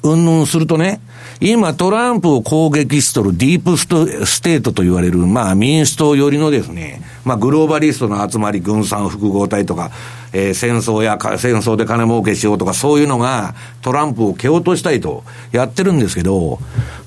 [0.02, 1.00] うんぬんするとね、
[1.40, 9.90] 今トランプを攻撃しとるディープステートと言われる、まあ民主党寄りのですね、まあグローバリストの集まり、軍産複合体とか、
[10.32, 16.58] えー、戦争や戦争で金儲けしようとか、そういうのがトランプを蹴落としたいとやってるんですけど、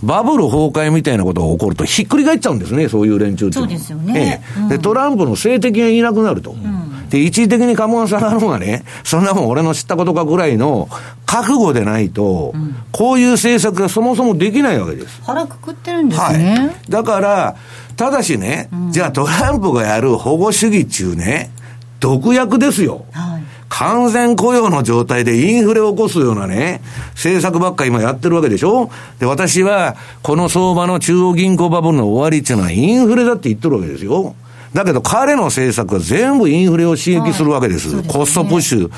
[0.02, 4.42] バブル崩壊みたいなことが起こるとひっくり返っちゃうんですね、そういう連中ってそうですよね。
[4.56, 6.52] ええうん、で、トランプの政敵がいなくなると。
[6.52, 10.90] うんで、一時的に株が下がるのがね、そんなもん俺の知ったことかぐらいの
[11.26, 15.22] 覚悟でないと、うん、こういう政策がそもそもできないわけです。
[15.24, 16.56] 腹くくってるんですね。
[16.58, 16.92] はい。
[16.92, 17.56] だから、
[17.96, 21.52] ただしね、うん、じゃあトランプがやる保護主義中ね、
[22.00, 23.06] 毒薬ですよ。
[23.12, 23.44] はい。
[23.70, 26.82] 完全雇用の状態でインフレを起こすようなね、
[27.12, 28.90] 政策ばっか今やってるわけでしょ
[29.20, 34.36] で、私は、この相場の中央銀行バブルの終わりっていうのはインフレだって言ってるわけですよ。
[34.74, 37.96] だけど彼の政策は全部インフレを刺激するわけです。
[37.96, 38.92] はい、コストプッシュ。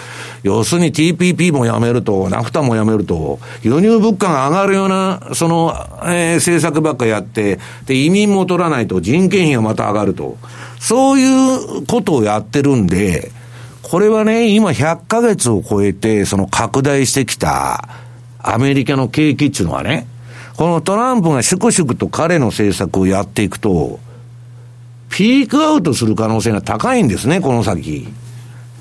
[0.44, 10.38] 要するに TPP もやめると、ナフタもやめると、輸入物価が上がるような、その、えー、政策ばっかやって、で、移民も取らないと人件費がまた上がると。
[10.80, 13.32] そういうことをやってるんで、
[13.82, 17.90] これはね、今100ヶ月を超えて、その拡大してきた
[18.40, 20.08] アメリカの景気っていうのはね、
[20.56, 24.00] このトランプが粛々と彼の政策をやっていくと、
[25.10, 28.08] ピークアウトする可能性が高いんですね、この先。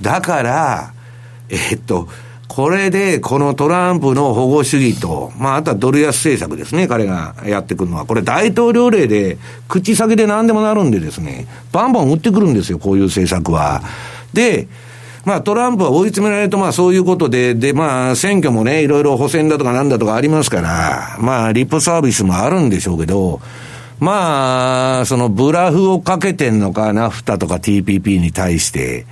[0.02, 0.92] だから、
[1.48, 2.08] えっと、
[2.46, 8.06] これで、このトランプの保護主義と、まあ、あとはドル安政策ですね、彼がやってくるのは。
[8.06, 13.82] これ大統領令で、口先で何でもなるんでですね、バンバン打ってくるんですよ、こういう政策は。
[14.32, 14.68] で、
[15.24, 23.40] まあトランプは追い詰められるとまあそういうことで、でまあ選挙もね、いろいろ補選だとかなんだとかありますから、まあリップサービスもあるんでしょうけど、
[24.00, 29.06] まあ、そのブラフをかけてんのか、ナフタとか TPP に対して、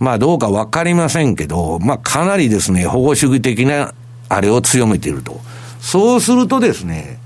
[0.00, 3.94] まあどうかわかりませんけど、まあかなりですね、保護主義的な
[4.28, 5.40] あれを強めていると。
[5.80, 7.18] そうするとですね、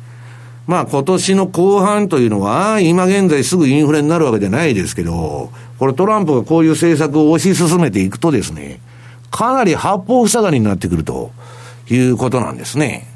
[0.66, 8.80] まあ今年の後半というのは、今現在すぐインフレになるわけじゃないですけど、これトランプがこういう政策を推し進めていくとですね、
[9.30, 11.30] かなり八方塞がりになってくると
[11.88, 13.15] いうことなんですね。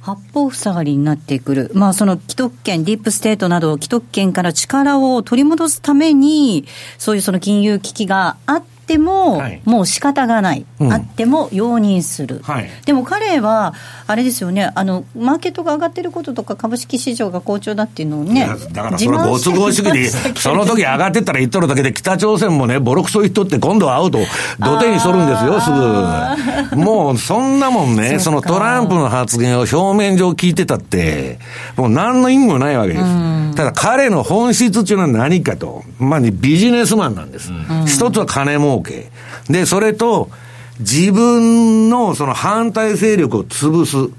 [0.00, 6.64] 八方塞がりになってくる、まあ、その既得権、ディープステートなど、既得権から力を取り戻すために、
[6.98, 13.74] そういうその金融危機があって、っても、はい、もう仕方がない、うん、あっても容認する、はい、でも彼は、
[14.08, 14.72] あれですよね。
[14.74, 24.18] あの、マーケットが上がってることとか、株式市場が好調だっていうのをね、だからそれ、ご都合主義で、 その時上がってったら言っとるだけで、北朝鮮もね、ボロクソ言っとって、今度は会うと、
[24.58, 26.76] 土手にそるんですよ、すぐ。
[26.82, 31.38] もうそんなもんね、そのトランプの発言を表面上聞いてたって、
[31.76, 33.30] もう何の意味もないわけです。
[33.54, 37.52] ただ彼の本質っていうのは何かと、まあ、ビジネスマンなんです。
[37.86, 39.10] 一つは金儲け。
[39.48, 40.30] で、それと、
[40.80, 44.12] 自分のその反対勢力を潰す。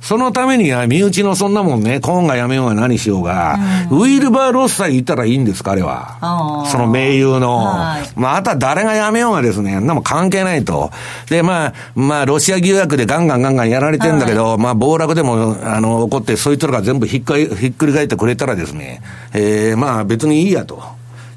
[0.00, 3.58] そのためには、身内のそんなもんね、コーンがやめようが何しようが、
[3.90, 6.64] うん、ウィルバー・ロスさえ言ったらいいんです、彼は。
[6.70, 7.56] その盟友の。
[7.56, 10.92] はい、まあ、あとは誰がやめようがですね、なも関係ないと。
[11.28, 19.02] で、まあ、まあ、ロシア疑惑でガンガンガンガンやられてんだけど、はい、まあ、暴落でも、あの、起こって、そいつらが全部ひっかひっくり返ってくれたらですね、
[19.34, 20.80] えー、まあ、別にいいやと。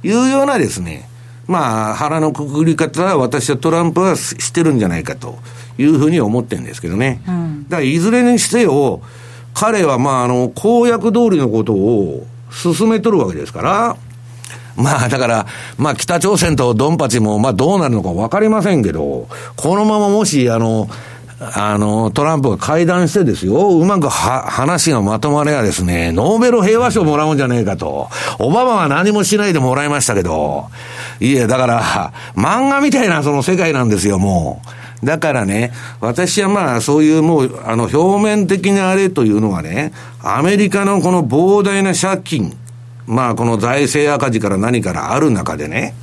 [0.04, 1.08] いうようなですね、
[1.52, 5.38] まあ、腹のくくり方は私はトランプはしてるんじゃないかと
[5.78, 7.22] いうふうに思ってるんですけどね。
[7.28, 9.02] うん、だからいずれにしてよ、
[9.54, 13.98] 彼はまあ、あの、公約通りのことを進めとるわけですから、
[14.78, 15.46] まあだから、
[15.78, 19.28] まあ北朝鮮とドンパチもまあどうなるのか分かりませんけど、
[19.58, 20.88] このままもしあの、
[21.44, 28.10] あの、トランプが会談してですよ、うまくは話がまとまればですね、ノーベル平和賞もらうんじゃねえかと。
[28.38, 30.68] オバマは何もしないでもらいましたけど、
[31.20, 34.62] いえ、だから、漫画みたいなその世界なんですよ、も
[35.02, 35.06] う。
[35.06, 42.56] だからね、私はまあ、そういうもう、あの、表面的なあれというのはね、アメリカのこの膨大な借金、
[43.08, 45.96] まあ、この財政赤字から何からある中でね、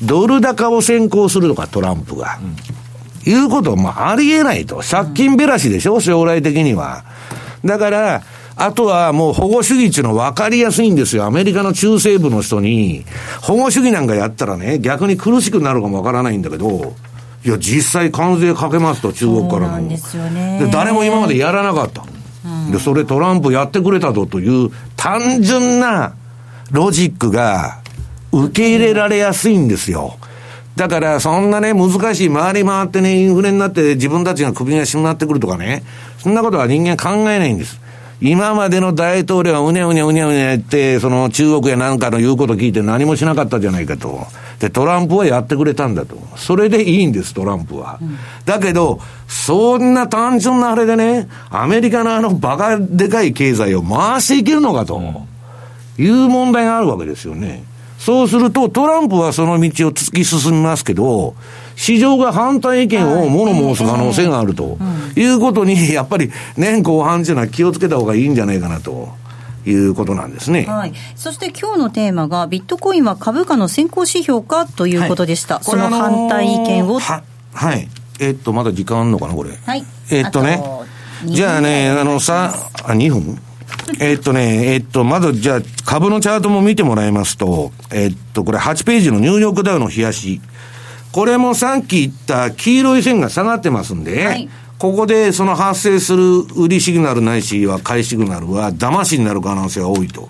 [0.00, 2.38] ドル高を先行するのか、トランプが。
[2.42, 2.79] うん
[3.26, 4.82] いうこともありえないと。
[4.88, 7.04] 借金べらしでしょ、将来的には。
[7.64, 8.22] だから、
[8.56, 11.24] あとはもう保護主義っていうのは分かりやすいんですよ。
[11.24, 13.04] アメリカの中西部の人に、
[13.40, 16.94] 保護主義なんかやったらね、逆に苦しくなるかも分からないんだけど、
[17.44, 19.88] いや、実際関税かけますと、中国からの。
[19.88, 19.96] で
[20.66, 22.04] で誰も今までやらなかった。
[22.44, 26.14] うん、で、それトランプやってくれたぞという単純な
[26.70, 27.78] ロジックが
[28.32, 30.16] 受け入れられやすいんですよ。
[30.80, 35.82] だから、そんなね、難しい、回り回ってね、インフレになって自分たちが首が締まってくるとかね、
[36.16, 37.78] そんなことは人間考えないんです。
[38.22, 44.26] 今までの大統領はうねうねうねうね言って、その中国やなんかの言うこと聞いて何もしなかったじゃないかと。
[44.58, 46.16] で、トランプはやってくれたんだと。
[46.36, 47.98] それでいいんです、トランプは。
[48.00, 48.16] うん、
[48.46, 54.98] だけど、そんな単純なあれでね、アメリカのあのバカでかい経済を回していけるのかと、
[55.98, 57.64] いう問題があるわけですよね。
[58.00, 61.34] そうすると、トランプはその道を突き進みますけど、
[61.76, 64.78] 市場が反対意見を物申す可能性があると
[65.16, 69.20] いうことに、やっぱり年後半というのは気をつけた方がいいんじゃないかなと。
[69.66, 76.98] いうことなんですね、はい、そして今日のテーマが、ビットコインは株価の先行指標かということでした、はい、その反対意見を。
[76.98, 77.22] は
[77.52, 77.86] はい、
[78.20, 79.50] えー、っと、まだ時間あるのかな、これ。
[79.50, 80.62] はい、えー、っとね、
[81.26, 83.38] じゃあね、あのさ、あ、2分？
[83.98, 90.40] えっとね、えっと、まずじゃあ株のチャートも見てもらいますと、えっと、これ8ページのニューヨークダウの冷やし。
[91.12, 94.48] これもさっき言った黄色い線が下がってますんで、はい、
[94.78, 96.22] ここでその発生する
[96.56, 100.28] 売りシグナルないしは買いシグナルは騙しになる可能性が多いと。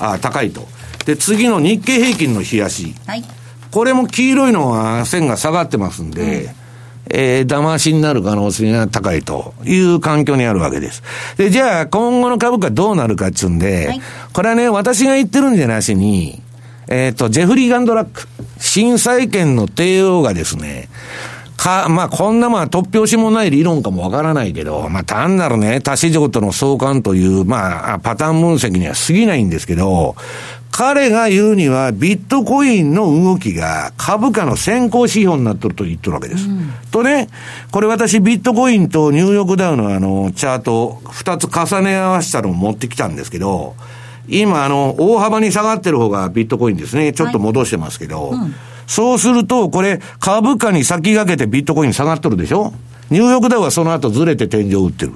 [0.00, 0.66] あ、高いと。
[1.04, 2.94] で、次の日経平均の冷やし。
[3.06, 3.24] はい、
[3.70, 6.63] これも黄色いのは線が下がってますんで、うん
[7.10, 11.02] えー、騙しになる可能性が高いという環境にあるわけです。
[11.36, 14.00] で、じゃあ、今後の株価どうなるかっつうんで、はい、
[14.32, 16.40] これはね、私が言ってるんじゃなしに、
[16.88, 18.26] えっ、と、ジェフリー・ガンドラック、
[18.58, 20.88] 震災権の帝王がですね、
[21.64, 30.14] か、まあ、こんなまあ、突拍子もない理論かもわからないけど、まあ、単なるね、多市場との相関という、まあ、パターン分析には過ぎないんですけど、
[30.70, 36.50] 彼が言うには、ビットコインの動きが株価の先行指標になってると言ってるわけです。
[36.50, 37.28] うん、とね、
[37.70, 43.74] これ私ビットコインとニューヨークダウのあの、チャート、二つ重ね合わせたのを持ってきたんですけど、
[44.28, 47.12] 今あの、大幅に下がってる方がビットコインですね。
[47.12, 48.54] ちょっと戻してますけど、はいうん
[48.86, 52.72] そうすると、これ、株価に先駆けてビットコイン下がっとるでしょ？
[53.10, 55.12] ニューヨークダウはその後ずれて天井を打ってる。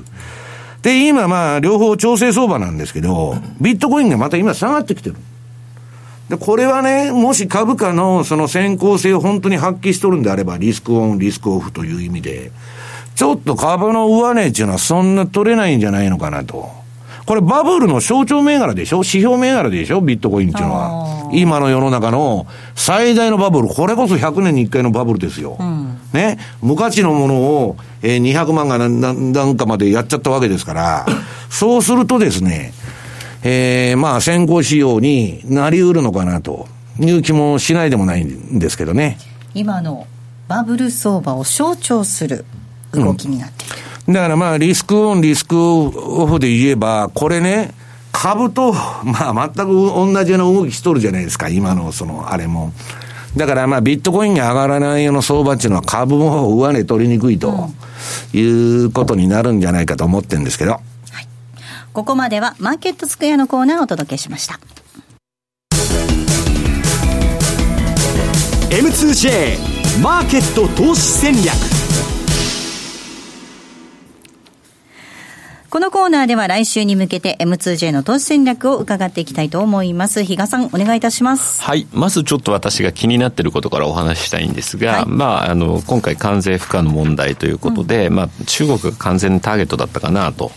[0.82, 5.16] で、今まあ、両方調整相場なんですけど、ビットコインがまた今下がってきてる。
[6.28, 12.52] で、これはね、もし株価のその先行性を本当に発揮しとるんであれば、リスクオン、リスクオフという意味で、
[13.14, 16.70] ちょっと株の上値っていうのはそんな取れないんじゃないのかなと。
[17.28, 19.00] これバブルの象徴銘柄でしょ？
[19.00, 20.00] 指標銘柄でしょ？
[20.00, 21.30] ビットコインっていうのは。
[21.34, 25.58] 今の世の中の最大のバブル、これこそ100年に1回のバブルですよ。
[25.60, 26.38] うん、ね？
[26.62, 31.06] 昔のものを、えー、200万が何なんかまでやっちゃったわけですから、
[31.50, 32.72] そうするとですね、
[33.42, 36.66] えー、まあ先行仕様になりうるのかなと
[36.98, 39.18] いう気もしないでもないんですけどね。
[39.52, 40.06] 今の
[40.48, 42.46] バブル相場を象徴する
[42.92, 43.74] 動きになっている。
[43.76, 47.74] うん、だからまあリスクオン、リスクオフで言えば、これね、
[48.11, 48.72] 株と、
[49.04, 52.72] まあ全く同じような動きしとるじゃないですか、今のそのあれも。
[53.36, 57.70] だからまあビットコインが上がらないような相場っていうのは株も上値取りにくいと
[58.32, 60.80] いうことになるんじゃないかと思ってるんですけど。
[61.92, 64.61] ここまではマーケットスクエアのコーナーをお届けしました
[68.70, 71.77] M2J マーケット投資戦略
[75.70, 80.24] このコーナーでは来週に向けて M2J の投資戦略を伺っていきたいと思います。
[80.24, 81.60] 比嘉さん、お願いいたします。
[81.60, 81.86] はい。
[81.92, 90.52] まずちょっと私が気になっていることからお話ししたいんですが、はい、まあ、あの、今回関税負荷の問題ということで、うん、まあ、中国が完全ターゲットだったかなと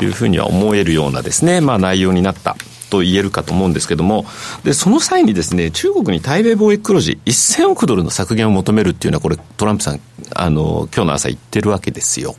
[0.00, 2.56] いうふうには思えるようなですね、まあ、内容になった
[2.90, 4.26] と言えるかと思うんですけども、
[4.64, 10.00] で、その際にですね、中国に対米貿易黒字1000億ドルの削減を求めるっていうのは、これ、トランプさん、
[10.34, 12.34] あの、今日の朝言ってるわけですよ。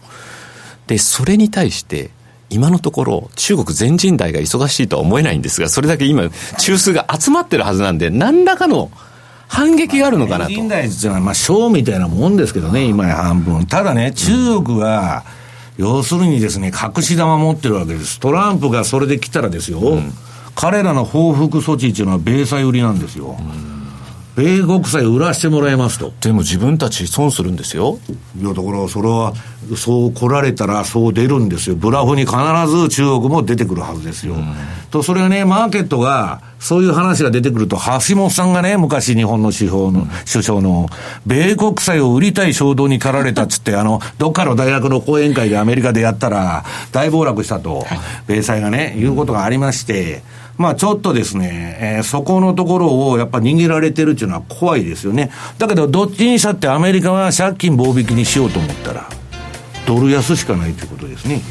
[0.89, 2.09] で、それに対して、
[2.49, 8.91] 今のところ、中国全人代が忙しいとは思えないんですが、それだけ今、中枢が集まってるはずなんで、何らかの
[9.47, 10.49] 反撃があるのかなと。
[10.49, 13.65] 全人代っていうのは、まあ、小みたいなもんですけどね、今や半分。
[13.67, 15.39] ただね、中国は、うん
[15.79, 18.19] 要するにですね、隠し玉持ってるわけです。
[18.19, 20.11] トランプがそれで来たらですよ、うん、
[20.53, 23.37] 彼らの報復措置っていうのは米債売りなんですよ。
[24.35, 26.13] 米国債売らしてもらいますと。
[26.21, 27.99] でも自分たち損するんですよ。
[28.39, 29.33] いや、だからそれは、
[29.75, 31.75] そう来られたらそう出るんですよ。
[31.75, 32.35] ブラフに必
[32.67, 34.35] ず中国も出てくるはずですよ。
[34.35, 34.55] うん、
[34.91, 37.77] と、それはね、マーケットが、そういう話が出てくると、
[38.07, 40.89] 橋本さんがね、昔日本の首相の、首相の、
[41.25, 47.85] 米国債を売りたい衝動に駆られたっつって、あの、どっかの大学の講演会でアメリカでやったら、大暴落したと、
[48.27, 50.23] 米債がね、いうことがありまして、
[50.59, 55.31] まあちょっとですね、えー、そこのところをやっぱ握られてるっていうのは怖いですよね。
[55.57, 59.09] だけど、どっちにしたってアメリカは借金棒引きにしようと思ったら、
[59.87, 61.41] ドル安しかないということですね。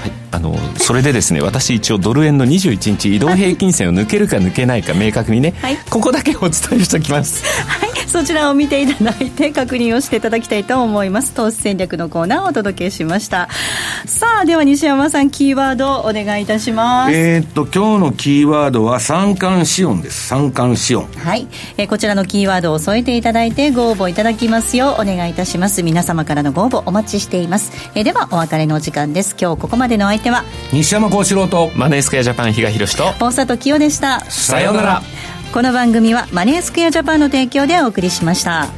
[0.00, 6.52] はい、あのそれでですね私一応ドル円の21日移動平均線を抜けるか抜けないか明確にね、はい、ここだけお伝え
[6.84, 11.32] しておきます、はい、そちらを見ていただいて確認をしていただきたいと思います。
[11.32, 13.48] 投資戦略のコーナーをお届けしました。
[14.04, 17.12] さあでは西山さんキーワードお願いいたします。
[17.12, 20.26] えー、っと今日のキーワードは三寒四温です。
[20.26, 25.84] 三寒四温はい、えー、こちらのキーワードを添えていただいてご応募いただきますようお願いいたします。
[25.84, 29.36] 皆様からのご応募お待ちしています、えー、ではお別れのお時間です。
[29.40, 30.44] 今日ここまでの相手は？
[30.72, 33.12] 西山幸四郎とマネースクエアジャパン比嘉宏と。
[33.18, 34.20] 大里清でした。
[34.30, 35.02] さようなら。
[35.52, 38.68] この番組はマネースクエアジャパンの提供でお送りしました